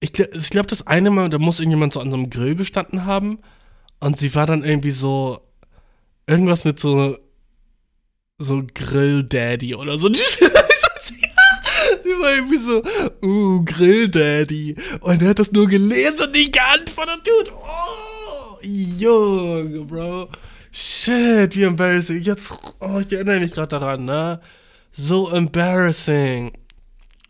[0.00, 3.04] Ich, ich glaube, das eine Mal, da muss irgendjemand so an so einem Grill gestanden
[3.04, 3.38] haben
[4.00, 5.40] und sie war dann irgendwie so.
[6.26, 7.18] Irgendwas mit so.
[8.38, 10.08] So Grill-Daddy oder so.
[10.14, 10.20] sie
[12.20, 12.82] war irgendwie so,
[13.22, 14.76] uh, Grill-Daddy.
[15.00, 17.52] Und er hat das nur gelesen und nicht geantwortet, Dude.
[17.52, 20.30] Oh, Junge, Bro.
[20.72, 22.22] Shit, wie embarrassing.
[22.22, 24.40] Jetzt, oh, ich erinnere mich gerade daran, ne?
[24.96, 26.52] So embarrassing.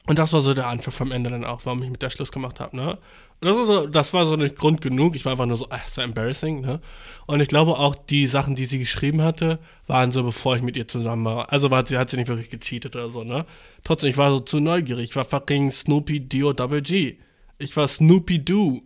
[0.06, 2.30] Und das war so der Anfang vom Ende dann auch, warum ich mit der Schluss
[2.30, 2.98] gemacht habe, ne?
[3.40, 5.16] Und das war, so, das war so nicht Grund genug.
[5.16, 6.80] Ich war einfach nur so, ach, so embarrassing, ne?
[7.26, 10.76] Und ich glaube auch, die Sachen, die sie geschrieben hatte, waren so, bevor ich mit
[10.76, 11.52] ihr zusammen war.
[11.52, 13.46] Also war, sie hat sie nicht wirklich gecheatet oder so, ne?
[13.82, 15.10] Trotzdem, ich war so zu neugierig.
[15.10, 17.18] Ich war fucking Snoopy Dio Double G.
[17.58, 18.82] Ich war Snoopy Doo.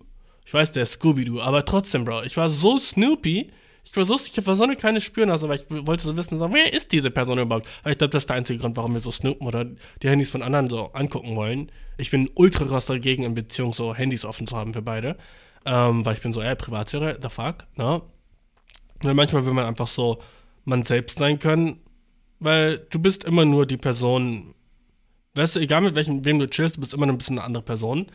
[0.48, 2.22] Ich weiß, der Scooby-Doo, aber trotzdem, Bro.
[2.22, 3.50] Ich war so Snoopy,
[3.96, 6.72] ich so, ich war so eine kleine Spürnase, weil ich wollte so wissen, so, wer
[6.72, 7.68] ist diese Person überhaupt?
[7.82, 9.64] Weil ich glaube, das ist der einzige Grund, warum wir so snoopen oder
[10.02, 11.70] die Handys von anderen so angucken wollen.
[11.96, 15.16] Ich bin ultra krass dagegen, in Beziehung so Handys offen zu haben für beide.
[15.64, 18.02] Ähm, weil ich bin so, ey, Privatsphäre, the fuck, ne?
[19.02, 20.18] Weil manchmal will man einfach so
[20.64, 21.80] man selbst sein können,
[22.40, 24.54] weil du bist immer nur die Person,
[25.38, 27.62] weißt du, egal mit welchem, wem du chillst, du bist immer ein bisschen eine andere
[27.62, 28.06] Person.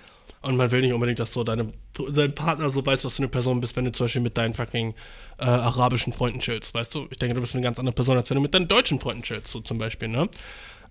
[0.42, 1.68] Und man will nicht unbedingt, dass so deine,
[2.14, 4.54] dein Partner so weiß, was du eine Person bist, wenn du zum Beispiel mit deinen
[4.54, 4.94] fucking
[5.40, 7.08] äh, arabischen Freunden chillst, weißt du?
[7.10, 9.24] Ich denke, du bist eine ganz andere Person, als wenn du mit deinen deutschen Freunden
[9.24, 10.30] chillst, so zum Beispiel, ne?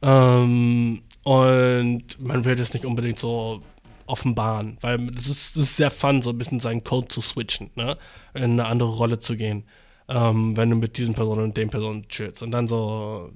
[0.01, 3.63] Ähm, und man will das nicht unbedingt so
[4.07, 7.99] offenbaren, weil es ist, ist, sehr fun, so ein bisschen seinen Code zu switchen, ne?
[8.35, 9.65] In eine andere Rolle zu gehen,
[10.09, 12.43] ähm, wenn du mit diesen Personen und den Personen chillst.
[12.43, 13.31] Und dann so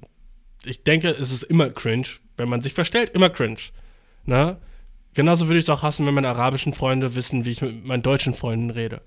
[0.65, 2.07] ich denke, es ist immer cringe,
[2.37, 3.57] wenn man sich verstellt, immer cringe.
[4.25, 4.57] Ne?
[5.13, 8.03] Genauso würde ich es auch hassen, wenn meine arabischen Freunde wissen, wie ich mit meinen
[8.03, 9.01] deutschen Freunden rede.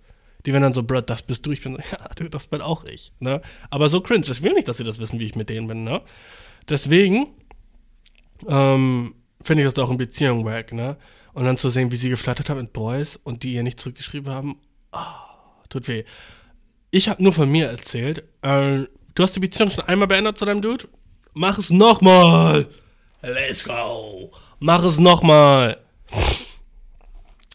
[0.45, 1.53] Die werden dann so, Bro, das bist du.
[1.53, 3.13] Ich bin so, ja, du, das bin auch ich.
[3.21, 3.41] Ne?
[3.71, 4.27] Aber so cringe.
[4.29, 5.85] Ich will nicht, dass sie das wissen, wie ich mit denen bin.
[5.85, 6.03] Ne?
[6.69, 7.29] Deswegen
[8.49, 10.73] ähm, finde ich das auch in Beziehungen wack.
[10.73, 10.97] Ne?
[11.33, 14.33] Und dann zu sehen, wie sie geflattert hat mit Boys und die ihr nicht zurückgeschrieben
[14.33, 14.57] haben,
[14.93, 14.99] oh,
[15.69, 16.05] tut weh.
[16.91, 18.25] Ich habe nur von mir erzählt.
[18.43, 20.89] Äh, du hast die Beziehung schon einmal beendet zu deinem Dude?
[21.35, 22.67] Mach es nochmal!
[23.23, 24.31] Let's go!
[24.61, 25.79] Mach es nochmal!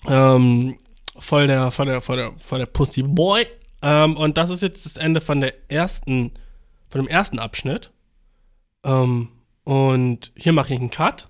[0.07, 0.77] Ähm,
[1.17, 3.47] voll der, voll der, voll der, voll der Pussy Boy.
[3.81, 6.31] Ähm, und das ist jetzt das Ende von der ersten,
[6.89, 7.91] von dem ersten Abschnitt.
[8.83, 9.29] Ähm,
[9.63, 11.27] und hier mache ich einen Cut.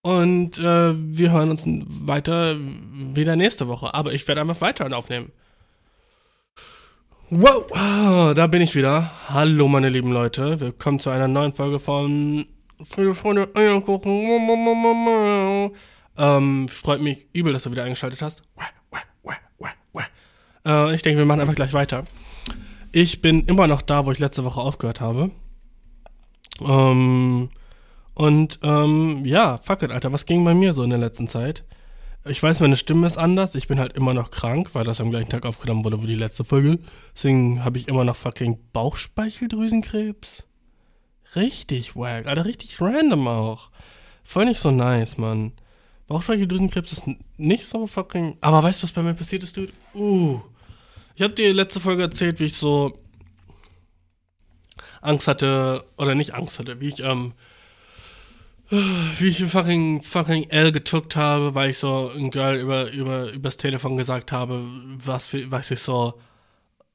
[0.00, 3.92] Und äh, wir hören uns weiter wieder nächste Woche.
[3.92, 5.30] Aber ich werde einfach weiter aufnehmen.
[7.34, 9.10] Wow, ah, da bin ich wieder.
[9.30, 10.60] Hallo meine lieben Leute.
[10.60, 12.44] Willkommen zu einer neuen Folge von
[12.84, 14.26] Viele Freunde Eierkuchen.
[16.18, 18.42] Ähm, freut mich übel, dass du wieder eingeschaltet hast.
[20.66, 22.04] Äh, ich denke, wir machen einfach gleich weiter.
[22.92, 25.30] Ich bin immer noch da, wo ich letzte Woche aufgehört habe.
[26.60, 27.48] Ähm,
[28.12, 31.64] und ähm, ja, fuck it, Alter, was ging bei mir so in der letzten Zeit?
[32.24, 33.56] Ich weiß, meine Stimme ist anders.
[33.56, 36.14] Ich bin halt immer noch krank, weil das am gleichen Tag aufgenommen wurde wie die
[36.14, 36.78] letzte Folge.
[37.16, 40.46] Deswegen habe ich immer noch fucking Bauchspeicheldrüsenkrebs.
[41.34, 43.70] Richtig wack, Alter, richtig random auch.
[44.22, 45.52] Voll nicht so nice, Mann.
[46.06, 47.04] Bauchspeicheldrüsenkrebs ist
[47.38, 48.36] nicht so fucking.
[48.40, 49.72] Aber weißt du, was bei mir passiert ist, Dude?
[49.94, 50.40] Uh.
[51.16, 52.96] Ich habe dir letzte Folge erzählt, wie ich so
[55.00, 57.32] Angst hatte, oder nicht Angst hatte, wie ich, ähm,
[59.18, 63.58] wie ich fucking, fucking L getuckt habe, weil ich so ein Girl über, über, übers
[63.58, 64.66] Telefon gesagt habe,
[64.96, 66.18] was, was ich so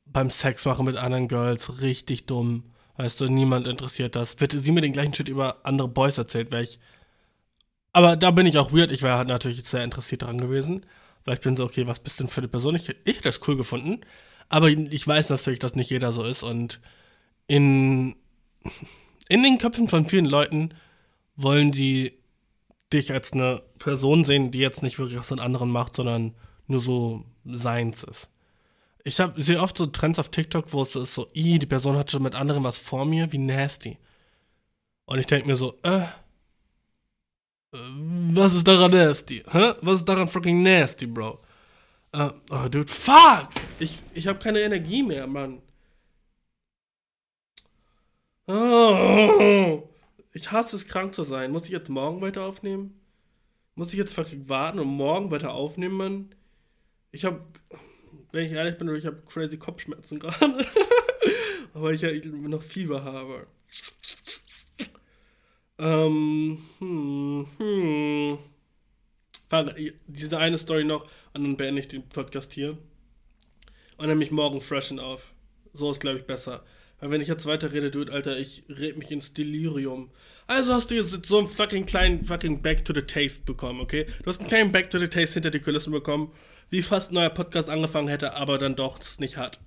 [0.08, 2.64] beim Sex mache mit anderen Girls, richtig dumm.
[2.96, 4.40] Weißt du, niemand interessiert das.
[4.40, 6.80] Wird sie mir den gleichen Shit über andere Boys erzählt, wäre ich.
[7.94, 8.92] Aber da bin ich auch weird.
[8.92, 10.84] Ich wäre halt natürlich sehr interessiert dran gewesen.
[11.26, 12.76] Weil ich bin so, okay, was bist denn für eine Person?
[12.76, 14.02] Ich, ich hätte das cool gefunden.
[14.50, 16.42] Aber ich weiß natürlich, dass nicht jeder so ist.
[16.42, 16.80] Und
[17.46, 18.16] in,
[19.30, 20.74] in den Köpfen von vielen Leuten
[21.38, 22.14] wollen die
[22.92, 26.36] dich als eine Person sehen, die jetzt nicht wirklich was an anderen macht, sondern
[26.68, 28.30] nur so seins ist.
[29.04, 31.66] Ich habe sehe oft so Trends auf TikTok, wo es so ist so, i, die
[31.66, 33.98] Person hat schon mit anderen was vor mir, wie nasty.
[35.06, 36.02] Und ich denke mir so, äh,
[37.72, 39.44] was ist daran nasty?
[39.50, 39.74] Hä?
[39.82, 41.40] Was ist daran fucking nasty, Bro?
[42.16, 43.50] Uh, oh, dude, fuck!
[43.80, 45.62] Ich, ich habe keine Energie mehr, Mann.
[48.48, 49.87] Oh.
[50.38, 51.50] Ich hasse es, krank zu sein.
[51.52, 53.02] Muss ich jetzt morgen weiter aufnehmen?
[53.74, 56.36] Muss ich jetzt fucking warten und morgen weiter aufnehmen?
[57.12, 57.44] Ich hab.
[58.32, 60.64] Wenn ich ehrlich bin, ich habe crazy Kopfschmerzen gerade.
[61.74, 63.48] Aber ich ja noch Fieber habe.
[65.80, 66.60] Ähm.
[66.78, 67.48] Hm.
[67.58, 68.38] Hm.
[69.50, 72.78] Warte, diese eine Story noch und dann beende ich den Podcast hier.
[73.98, 75.34] Und dann mich morgen freshen auf.
[75.74, 76.64] So ist, glaube ich, besser.
[77.00, 80.10] Weil wenn ich jetzt weiter rede, dude, Alter, ich red mich ins Delirium.
[80.48, 84.06] Also hast du jetzt so einen fucking kleinen fucking Back to the Taste bekommen, okay?
[84.24, 86.32] Du hast einen kleinen Back to the Taste hinter die Kulissen bekommen,
[86.70, 89.60] wie fast ein neuer Podcast angefangen hätte, aber dann doch es nicht hat.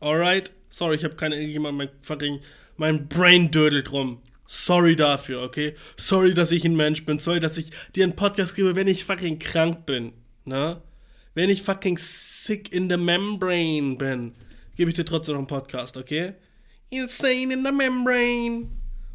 [0.00, 0.52] Alright?
[0.68, 2.40] Sorry, ich habe keine irgendjemand mein fucking
[2.76, 4.22] mein Brain dödelt rum.
[4.46, 5.74] Sorry dafür, okay?
[5.96, 7.18] Sorry, dass ich ein Mensch bin.
[7.18, 10.12] Sorry, dass ich dir einen Podcast gebe, wenn ich fucking krank bin.
[10.44, 10.80] Ne?
[11.34, 14.34] Wenn ich fucking sick in the membrane bin,
[14.76, 16.34] gebe ich dir trotzdem noch einen Podcast, okay?
[16.90, 18.70] Insane in the membrane.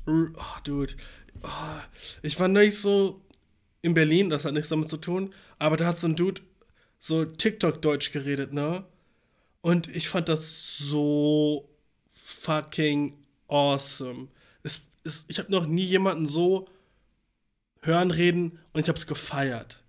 [0.07, 0.95] Oh, dude.
[1.43, 1.79] Oh,
[2.21, 3.21] ich war nicht so
[3.81, 6.41] in Berlin, das hat nichts damit zu tun, aber da hat so ein Dude
[6.99, 8.85] so TikTok-Deutsch geredet, ne?
[9.61, 11.69] Und ich fand das so
[12.11, 13.13] fucking
[13.47, 14.27] awesome.
[14.63, 16.67] Es, es, ich habe noch nie jemanden so
[17.81, 19.83] hören reden und ich habe es gefeiert.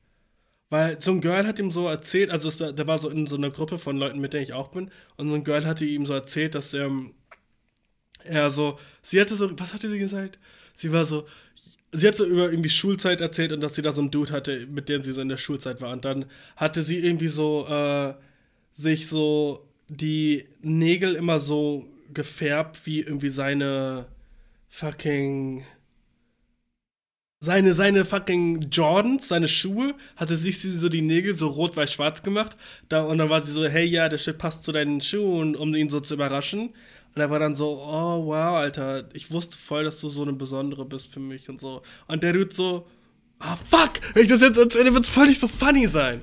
[0.70, 3.36] Weil so ein Girl hat ihm so erzählt, also es, der war so in so
[3.36, 6.06] einer Gruppe von Leuten, mit denen ich auch bin, und so ein Girl hatte ihm
[6.06, 7.14] so erzählt, dass er ähm,
[8.30, 10.38] ja, so, sie hatte so, was hatte sie gesagt?
[10.74, 11.26] Sie war so,
[11.92, 14.66] sie hat so über irgendwie Schulzeit erzählt und dass sie da so einen Dude hatte,
[14.66, 15.92] mit dem sie so in der Schulzeit war.
[15.92, 18.14] Und dann hatte sie irgendwie so, äh,
[18.74, 24.06] sich so die Nägel immer so gefärbt wie irgendwie seine
[24.68, 25.64] fucking
[27.42, 32.56] seine, seine fucking Jordans, seine Schuhe, hatte sich so die Nägel so rot-weiß-schwarz gemacht.
[32.88, 35.74] Da, und dann war sie so, hey, ja, der Shit passt zu deinen Schuhen, um
[35.74, 36.70] ihn so zu überraschen.
[37.14, 40.32] Und er war dann so, oh wow, Alter, ich wusste voll, dass du so eine
[40.32, 41.82] Besondere bist für mich und so.
[42.08, 42.86] Und der Dude so,
[43.38, 46.22] ah fuck, wenn ich das jetzt erzähle, wird es voll nicht so funny sein.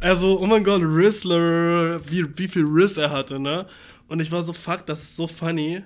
[0.00, 3.66] Also, oh mein Gott, Rizzler, wie, wie viel Riss er hatte, ne?
[4.08, 5.82] Und ich war so, fuck, das ist so funny.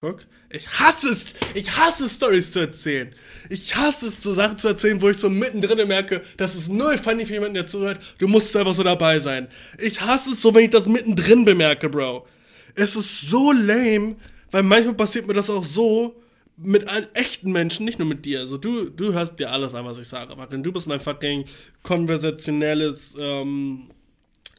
[0.00, 3.14] Guck, ich hasse es, ich hasse Stories zu erzählen.
[3.50, 6.98] Ich hasse es, so Sachen zu erzählen, wo ich so mittendrin merke, das ist null
[6.98, 8.00] funny für jemanden, der zuhört.
[8.18, 9.48] Du musst einfach so dabei sein.
[9.78, 12.26] Ich hasse es so, wenn ich das mittendrin bemerke, Bro.
[12.74, 14.16] Es ist so lame,
[14.50, 16.22] weil manchmal passiert mir das auch so
[16.56, 18.40] mit allen echten Menschen, nicht nur mit dir.
[18.40, 20.32] Also du, du hörst dir alles an, was ich sage.
[20.32, 21.44] Aber du bist mein fucking
[21.82, 23.88] konversationelles, ähm,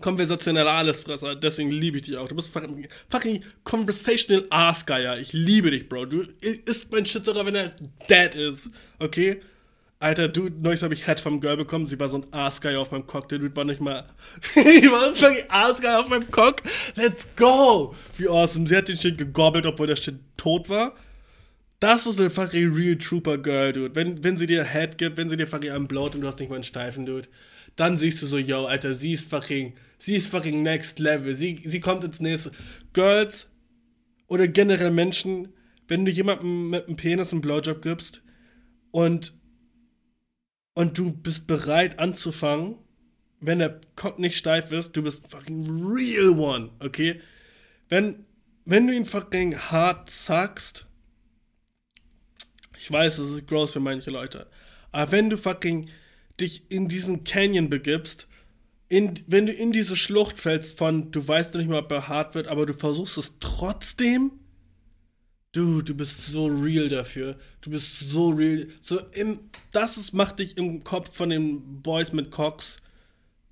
[0.01, 2.27] konversationeller Allesfresser, deswegen liebe ich dich auch.
[2.27, 5.17] Du bist fucking, fucking conversational Arsgeier.
[5.19, 6.05] Ich liebe dich, Bro.
[6.05, 7.73] Du isst mein Shit sogar, wenn er
[8.09, 8.71] dead ist.
[8.99, 9.41] Okay?
[10.03, 11.87] Alter, du, neulich habe ich Head vom Girl bekommen.
[11.87, 13.29] Sie war so ein Arsgeier auf meinem Cock.
[13.29, 14.05] Der Dude war nicht mal.
[14.55, 16.61] ich war ein fucking Arsgeier auf meinem Cock.
[16.95, 17.95] Let's go!
[18.17, 18.67] Wie awesome.
[18.67, 20.93] Sie hat den Shit gegobbelt, obwohl der Shit tot war.
[21.79, 23.95] Das ist ein fucking Real Trooper Girl, Dude.
[23.95, 26.39] Wenn, wenn sie dir Head gibt, wenn sie dir fucking einen blowt und du hast
[26.39, 27.27] nicht mal einen Steifen, Dude
[27.75, 31.33] dann siehst du so, yo, Alter, sie ist fucking, sie ist fucking next level.
[31.33, 32.51] Sie, sie kommt ins nächste.
[32.93, 33.49] Girls
[34.27, 35.49] oder generell Menschen,
[35.87, 38.21] wenn du jemandem mit einem Penis einen Blowjob gibst
[38.91, 39.33] und,
[40.73, 42.77] und du bist bereit anzufangen,
[43.39, 47.21] wenn der Cock nicht steif ist, du bist fucking real one, okay?
[47.89, 48.25] Wenn,
[48.65, 50.85] wenn du ihn fucking hart sagst,
[52.77, 54.47] ich weiß, das ist gross für manche Leute,
[54.91, 55.89] aber wenn du fucking
[56.39, 58.27] dich in diesen Canyon begibst,
[58.89, 62.07] in, wenn du in diese Schlucht fällst von, du weißt noch nicht mal, ob er
[62.07, 64.31] hart wird, aber du versuchst es trotzdem,
[65.53, 67.37] du, du bist so real dafür.
[67.61, 68.67] Du bist so real.
[68.81, 69.39] So im,
[69.71, 72.77] das ist, macht dich im Kopf von den Boys mit Cox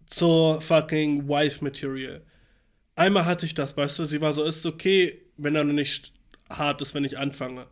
[0.08, 2.22] zur fucking Wife Material.
[2.96, 6.12] Einmal hatte ich das, weißt du, sie war so, ist okay, wenn er noch nicht
[6.50, 7.68] hart ist, wenn ich anfange.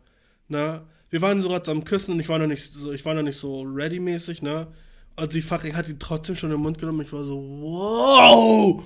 [0.48, 0.82] Ne?
[1.10, 3.22] Wir waren so gerade am Küssen und ich war noch nicht so, ich war noch
[3.22, 4.68] nicht so ready-mäßig, ne?
[5.16, 7.02] Und sie fucking hat ihn trotzdem schon im Mund genommen.
[7.02, 8.82] Ich war so, wow,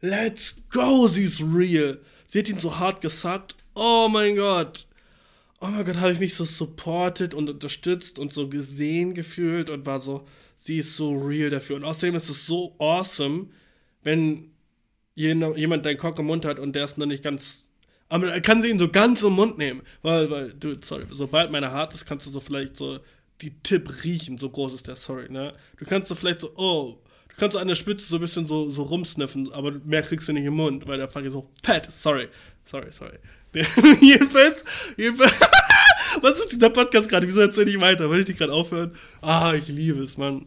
[0.00, 1.98] let's go, sie ist real.
[2.26, 3.54] Sie hat ihn so hart gesagt.
[3.74, 4.86] Oh mein Gott.
[5.60, 9.86] Oh mein Gott, habe ich mich so supported und unterstützt und so gesehen gefühlt und
[9.86, 11.76] war so, sie ist so real dafür.
[11.76, 13.48] Und außerdem ist es so awesome,
[14.02, 14.50] wenn
[15.14, 17.68] jemand deinen Cock im Mund hat und der ist noch nicht ganz.
[18.08, 19.82] Aber er kann sie ihn so ganz im Mund nehmen.
[20.02, 22.98] Weil, weil, du, sorry, sobald meine hart ist, kannst du so vielleicht so
[23.40, 25.54] die Tipp riechen, so groß ist der, sorry, ne?
[25.78, 26.98] Du kannst so vielleicht so, oh,
[27.28, 30.28] du kannst so an der Spitze so ein bisschen so, so rumsniffen, aber mehr kriegst
[30.28, 32.28] du nicht im Mund, weil der fucking so fett, sorry,
[32.64, 33.18] sorry, sorry.
[34.00, 34.64] jedenfalls,
[34.96, 35.32] jedenfalls,
[36.22, 37.26] was ist dieser Podcast gerade?
[37.28, 38.10] Wieso erzähl ich weiter?
[38.10, 38.92] Will ich dich gerade aufhören?
[39.20, 40.46] Ah, ich liebe es, Mann.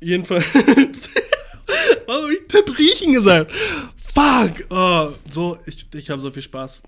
[0.00, 0.44] Jedenfalls,
[2.06, 3.52] warum hab ich Tipp riechen gesagt?
[4.14, 4.66] Fuck!
[4.70, 6.82] Oh, so, ich, ich habe so viel Spaß.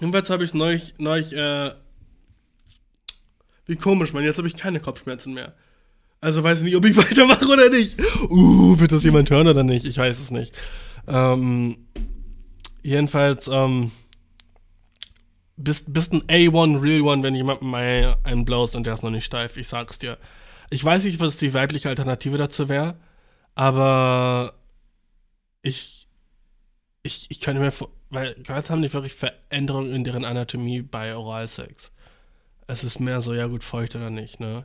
[0.00, 1.72] Jedenfalls habe ich es neulich, neulich äh,
[3.66, 4.24] wie komisch, Mann.
[4.24, 5.54] Jetzt habe ich keine Kopfschmerzen mehr.
[6.20, 7.98] Also weiß ich nicht, ob ich weitermache oder nicht.
[8.28, 9.84] Uh, wird das jemand hören oder nicht?
[9.84, 10.56] Ich weiß es nicht.
[11.06, 11.76] Ähm,
[12.82, 13.90] jedenfalls, ähm,
[15.58, 19.10] bist, bist ein A1, Real One, wenn jemand mal einen blows und der ist noch
[19.10, 19.56] nicht steif.
[19.56, 20.18] Ich sag's dir.
[20.70, 22.96] Ich weiß nicht, was die weibliche Alternative dazu wäre,
[23.54, 24.54] aber
[25.62, 26.06] ich,
[27.02, 31.14] ich, ich könnte mir vor, weil Girls haben nicht wirklich Veränderungen in deren Anatomie bei
[31.14, 31.90] Oralsex.
[32.66, 34.64] Es ist mehr so, ja gut, feucht oder nicht, ne?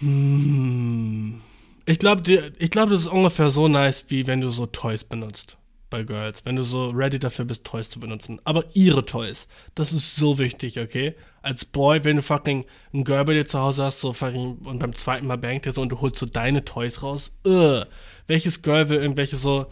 [0.00, 1.40] Hm.
[1.86, 5.58] Ich glaube, ich das ist ungefähr so nice, wie wenn du so Toys benutzt
[5.90, 6.44] bei Girls.
[6.44, 8.40] Wenn du so ready dafür bist, Toys zu benutzen.
[8.44, 9.48] Aber ihre Toys.
[9.74, 11.14] Das ist so wichtig, okay?
[11.42, 14.78] Als Boy, wenn du fucking ein Girl bei dir zu Hause hast, so fucking, und
[14.78, 17.32] beim zweiten Mal bangt er so und du holst so deine Toys raus.
[17.46, 17.86] Ugh.
[18.26, 19.66] Welches Girl will irgendwelche so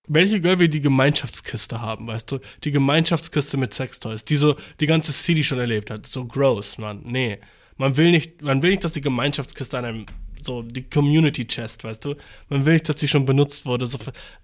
[0.07, 2.39] welche Girl will die Gemeinschaftskiste haben, weißt du?
[2.63, 6.07] Die Gemeinschaftskiste mit Sextoys, die so die ganze City schon erlebt hat.
[6.07, 7.01] So gross, Mann.
[7.05, 7.39] Nee.
[7.77, 10.05] Man will nicht, man will nicht, dass die Gemeinschaftskiste an einem,
[10.45, 12.15] so die Community Chest, weißt du?
[12.49, 13.97] Man will nicht, dass die schon benutzt wurde, so,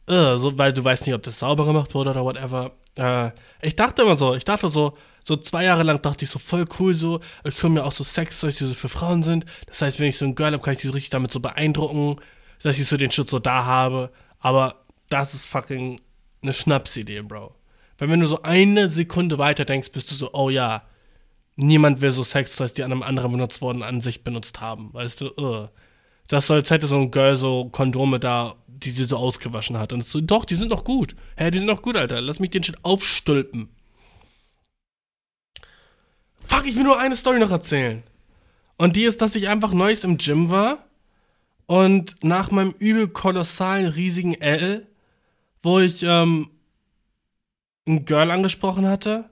[0.10, 2.72] uh, so weil du weißt nicht, ob das sauber gemacht wurde oder whatever.
[2.98, 3.32] Uh,
[3.62, 6.66] ich dachte immer so, ich dachte so, so zwei Jahre lang dachte ich so voll
[6.80, 9.46] cool so, ich höre mir auch so Sextoys, die so für Frauen sind.
[9.66, 11.40] Das heißt, wenn ich so ein Girl habe, kann ich die so richtig damit so
[11.40, 12.18] beeindrucken,
[12.62, 14.12] dass ich so den Schutz so da habe.
[14.40, 16.00] Aber das ist fucking
[16.42, 17.56] eine Schnapsidee, Bro.
[17.98, 20.84] Weil wenn du so eine Sekunde weiter denkst, bist du so, oh ja,
[21.56, 24.94] niemand will so Sextoys, die an einem anderen benutzt wurden, an sich benutzt haben.
[24.94, 25.68] Weißt du, uh.
[26.28, 29.94] Das als hätte so ein Girl so Kondome da, die sie so ausgewaschen hat.
[29.94, 31.16] Und so, doch, die sind doch gut.
[31.38, 32.22] Hä, die sind doch gut, Alter.
[32.22, 33.70] Lass mich den Shit aufstülpen.
[36.40, 38.04] Fuck, ich will nur eine Story noch erzählen.
[38.78, 40.86] Und die ist, dass ich einfach Neues im Gym war
[41.66, 44.86] und nach meinem übel kolossalen, riesigen L
[45.66, 46.52] wo ich ähm,
[47.88, 49.30] ein Girl angesprochen hatte.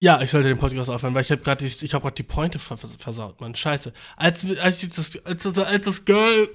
[0.00, 2.58] Ja, ich sollte den Podcast aufhören, weil ich habe gerade ich habe gerade die Pointe
[2.58, 3.54] versaut, Mann.
[3.54, 3.92] Scheiße.
[4.16, 6.48] Als, als, ich das, als, als das Girl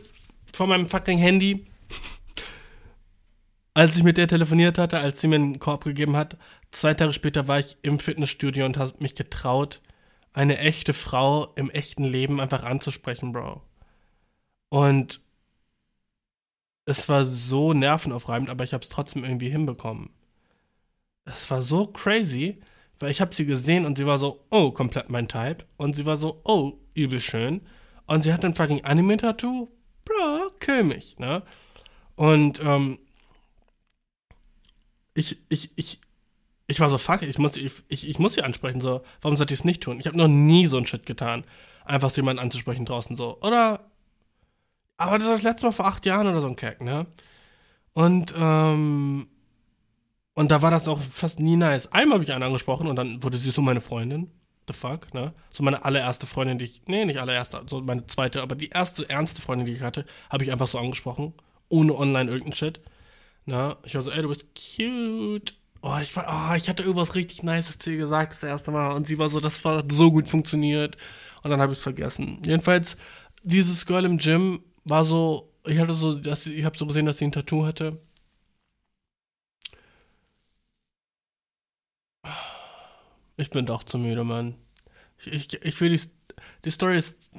[0.54, 1.68] von meinem fucking Handy,
[3.74, 6.38] als ich mit der telefoniert hatte, als sie mir einen Korb gegeben hat,
[6.72, 9.82] zwei Tage später war ich im Fitnessstudio und habe mich getraut,
[10.32, 13.62] eine echte Frau im echten Leben einfach anzusprechen, Bro.
[14.70, 15.22] Und
[16.86, 20.10] es war so nervenaufreibend, aber ich habe es trotzdem irgendwie hinbekommen.
[21.26, 22.62] Es war so crazy,
[23.04, 25.66] weil ich habe sie gesehen und sie war so, oh, komplett mein Type.
[25.76, 27.60] Und sie war so, oh, übel schön.
[28.06, 29.68] Und sie hat ein fucking Anime-Tattoo.
[30.06, 31.44] Bro, kill mich, ne?
[32.16, 32.98] Und, ähm,
[35.16, 36.00] ich, ich, ich,
[36.68, 39.60] ich war so, fuck, ich muss, ich, ich, muss sie ansprechen, so, warum sollte ich
[39.60, 40.00] es nicht tun?
[40.00, 41.44] Ich habe noch nie so einen Shit getan.
[41.84, 43.38] Einfach so jemanden anzusprechen draußen, so.
[43.42, 43.82] Oder,
[44.96, 47.06] aber das war das letzte Mal vor acht Jahren oder so ein Kack, ne?
[47.92, 49.28] Und, ähm,
[50.36, 51.92] und da war das auch fast nie nice.
[51.92, 54.32] Einmal habe ich einen angesprochen und dann wurde sie so meine Freundin.
[54.68, 55.34] The fuck, ne?
[55.52, 59.10] So meine allererste Freundin, die ich, nee, nicht allererste, so meine zweite, aber die erste
[59.10, 61.34] ernste Freundin, die ich hatte, habe ich einfach so angesprochen.
[61.70, 62.82] Ohne online irgendeinen Shit.
[63.46, 63.76] Ne?
[63.84, 65.56] Ich war so, ey, du bist cute.
[65.82, 68.94] Oh, ich war, oh, ich hatte irgendwas richtig Nices zu ihr gesagt das erste Mal
[68.94, 70.96] und sie war so, das war so gut funktioniert.
[71.44, 72.42] Und dann habe ich es vergessen.
[72.46, 72.96] Jedenfalls,
[73.44, 77.18] dieses Girl im Gym war so, ich hatte so, dass, ich habe so gesehen, dass
[77.18, 78.00] sie ein Tattoo hatte.
[83.38, 84.56] Ich bin doch zu müde, Mann.
[85.18, 86.02] Ich, ich, ich will die,
[86.66, 87.32] die Story ist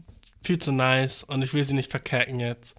[0.42, 2.76] viel zu nice und ich will sie nicht verkacken jetzt.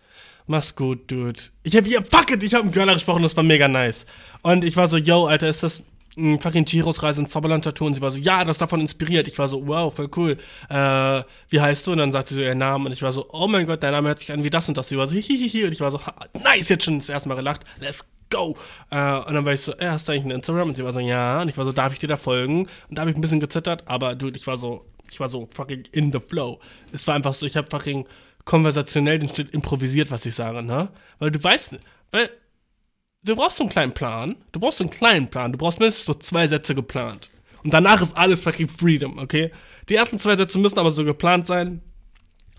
[0.48, 1.40] Mach's gut, Dude.
[1.64, 4.06] Ich hab hier, fuck it, ich hab mit Girl gesprochen, das war mega nice.
[4.44, 5.82] Und ich war so, yo, Alter, ist das
[6.18, 7.88] ein fucking Giros Reise ins Zauberland-Tattoo?
[7.88, 9.28] Und sie war so, ja, das ist davon inspiriert.
[9.28, 10.38] Ich war so, wow, voll cool.
[10.70, 11.94] Äh, wie heißt du?
[11.94, 13.92] Und dann sagt sie so ihren Namen und ich war so, oh mein Gott, dein
[13.92, 14.90] Name hört sich an wie das und das.
[14.90, 15.66] Sie war so, hihihi.
[15.66, 16.00] Und ich war so,
[16.44, 17.62] nice, jetzt schon das erste Mal gelacht.
[17.80, 18.06] Let's
[18.36, 18.56] go.
[18.90, 20.70] Äh, und dann war ich so, äh, hast du eigentlich ein Instagram?
[20.70, 21.42] Und sie war so, ja.
[21.42, 22.68] Und ich war so, darf ich dir da folgen?
[22.90, 25.48] Und da habe ich ein bisschen gezittert, aber dude, ich war so, ich war so
[25.52, 26.60] fucking in the flow.
[26.92, 28.06] Es war einfach so, ich habe fucking
[28.46, 30.90] konversationell den Schnitt improvisiert, was ich sage, ne?
[31.20, 31.80] Weil du weißt,
[32.12, 32.30] weil
[33.24, 34.36] du brauchst so einen kleinen Plan.
[34.52, 35.52] Du brauchst so einen kleinen Plan.
[35.52, 37.30] Du brauchst mindestens so zwei Sätze geplant.
[37.64, 39.52] Und danach ist alles fucking Freedom, okay?
[39.90, 41.82] Die ersten zwei Sätze müssen aber so geplant sein.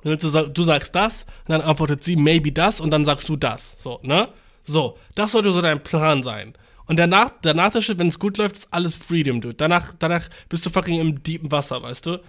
[0.03, 3.77] Du sagst das, dann antwortet sie maybe das, und dann sagst du das.
[3.79, 4.29] So, ne?
[4.67, 6.55] So, das sollte so dein Plan sein.
[6.87, 9.55] Und danach, danach der Shit, wenn es gut läuft, ist alles Freedom, dude.
[9.55, 12.21] Danach, danach bist du fucking im deepen Wasser, weißt du?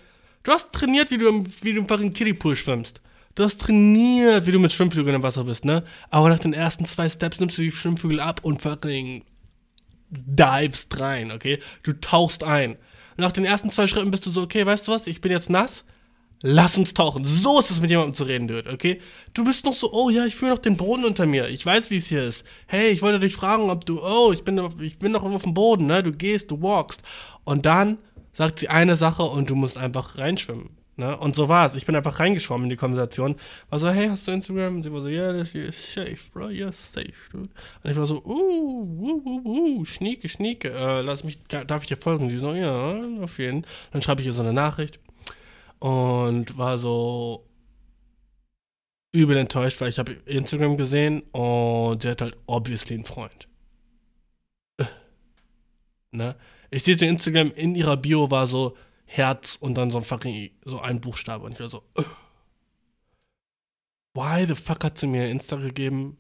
[0.44, 3.02] Du hast trainiert, wie du im, wie du im fucking Kiddie-Pool schwimmst.
[3.36, 5.84] Du hast trainiert, wie du mit Schwimmflügeln im Wasser bist, ne?
[6.10, 9.24] Aber nach den ersten zwei Steps nimmst du die Schwimmflügel ab und fucking
[10.10, 11.60] divest rein, okay?
[11.84, 12.78] Du tauchst ein.
[13.18, 15.06] nach den ersten zwei Schritten bist du so, okay, weißt du was?
[15.08, 15.86] Ich bin jetzt nass.
[16.44, 17.26] Lass uns tauchen.
[17.26, 19.02] So ist es mit jemandem zu reden, Dude, okay?
[19.34, 21.48] Du bist noch so, oh ja, ich fühle noch den Boden unter mir.
[21.48, 22.46] Ich weiß, wie es hier ist.
[22.68, 25.56] Hey, ich wollte dich fragen, ob du, oh, ich bin, ich bin noch auf dem
[25.56, 26.04] Boden, ne?
[26.04, 27.02] Du gehst, du walkst.
[27.44, 27.98] Und dann
[28.34, 30.78] sagt sie eine Sache und du musst einfach reinschwimmen.
[30.96, 31.18] Ne?
[31.18, 31.76] Und so war es.
[31.76, 33.36] Ich bin einfach reingeschwommen in die Konversation.
[33.70, 34.78] War so, hey, hast du Instagram?
[34.78, 37.50] Und sie war so, yeah, hier ist safe, bro, yes, safe, dude.
[37.84, 41.88] Und ich war so, uh, uh, uh, uh, schnieke, schnieke, äh, lass mich, darf ich
[41.88, 42.30] dir folgen?
[42.30, 43.72] Sie so, ja, auf jeden Fall.
[43.92, 45.00] Dann schreibe ich ihr so eine Nachricht
[45.80, 47.48] und war so
[49.12, 53.48] übel enttäuscht, weil ich habe Instagram gesehen und sie hat halt obviously einen Freund.
[54.78, 54.86] Äh.
[56.12, 56.36] Ne?
[56.72, 58.76] Ich sehe so Instagram in ihrer Bio war so,
[59.08, 61.46] Herz und dann so ein fucking, so ein Buchstabe.
[61.46, 62.04] Und ich war so, uh.
[64.14, 66.18] why the fuck hat sie mir Insta gegeben?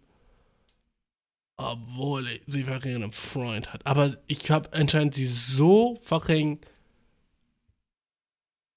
[1.57, 3.85] Obwohl sie fucking einen Freund hat.
[3.85, 6.61] Aber ich habe anscheinend sie so fucking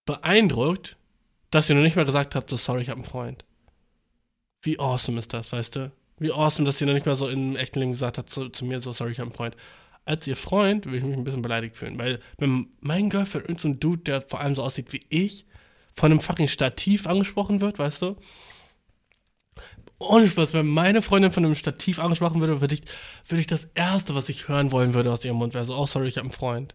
[0.06, 0.96] beeindruckt,
[1.50, 3.44] dass sie noch nicht mal gesagt hat, so sorry, ich habe einen Freund.
[4.62, 5.92] Wie awesome ist das, weißt du?
[6.18, 8.64] Wie awesome, dass sie noch nicht mal so im echten Leben gesagt hat zu, zu
[8.64, 9.56] mir, so sorry, ich habe einen Freund
[10.04, 11.98] als ihr Freund würde ich mich ein bisschen beleidigt fühlen.
[11.98, 15.46] Weil, wenn mein Girlfriend irgendein so ein Dude, der vor allem so aussieht wie ich,
[15.94, 18.16] von einem fucking Stativ angesprochen wird, weißt du?
[19.98, 22.82] Und was, wenn meine Freundin von einem Stativ angesprochen würde, würde ich,
[23.28, 25.86] würde ich das Erste, was ich hören wollen würde aus ihrem Mund, wäre so, oh,
[25.86, 26.74] sorry, ich habe einen Freund.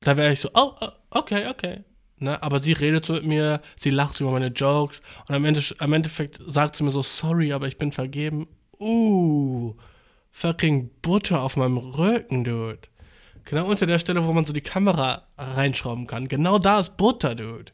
[0.00, 1.84] Da wäre ich so, oh, oh, okay, okay.
[2.22, 2.42] Ne?
[2.42, 5.92] Aber sie redet so mit mir, sie lacht über meine Jokes und am, Ende, am
[5.92, 8.48] Endeffekt sagt sie mir so, sorry, aber ich bin vergeben.
[8.78, 9.74] Uh
[10.32, 12.80] fucking Butter auf meinem Rücken, Dude.
[13.44, 16.28] Genau unter der Stelle, wo man so die Kamera reinschrauben kann.
[16.28, 17.72] Genau da ist Butter, Dude.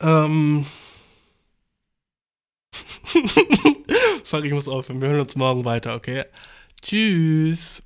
[0.00, 0.66] Ähm.
[4.24, 5.00] Fuck, ich muss aufhören.
[5.00, 6.24] Wir hören uns morgen weiter, okay?
[6.82, 7.82] Tschüss.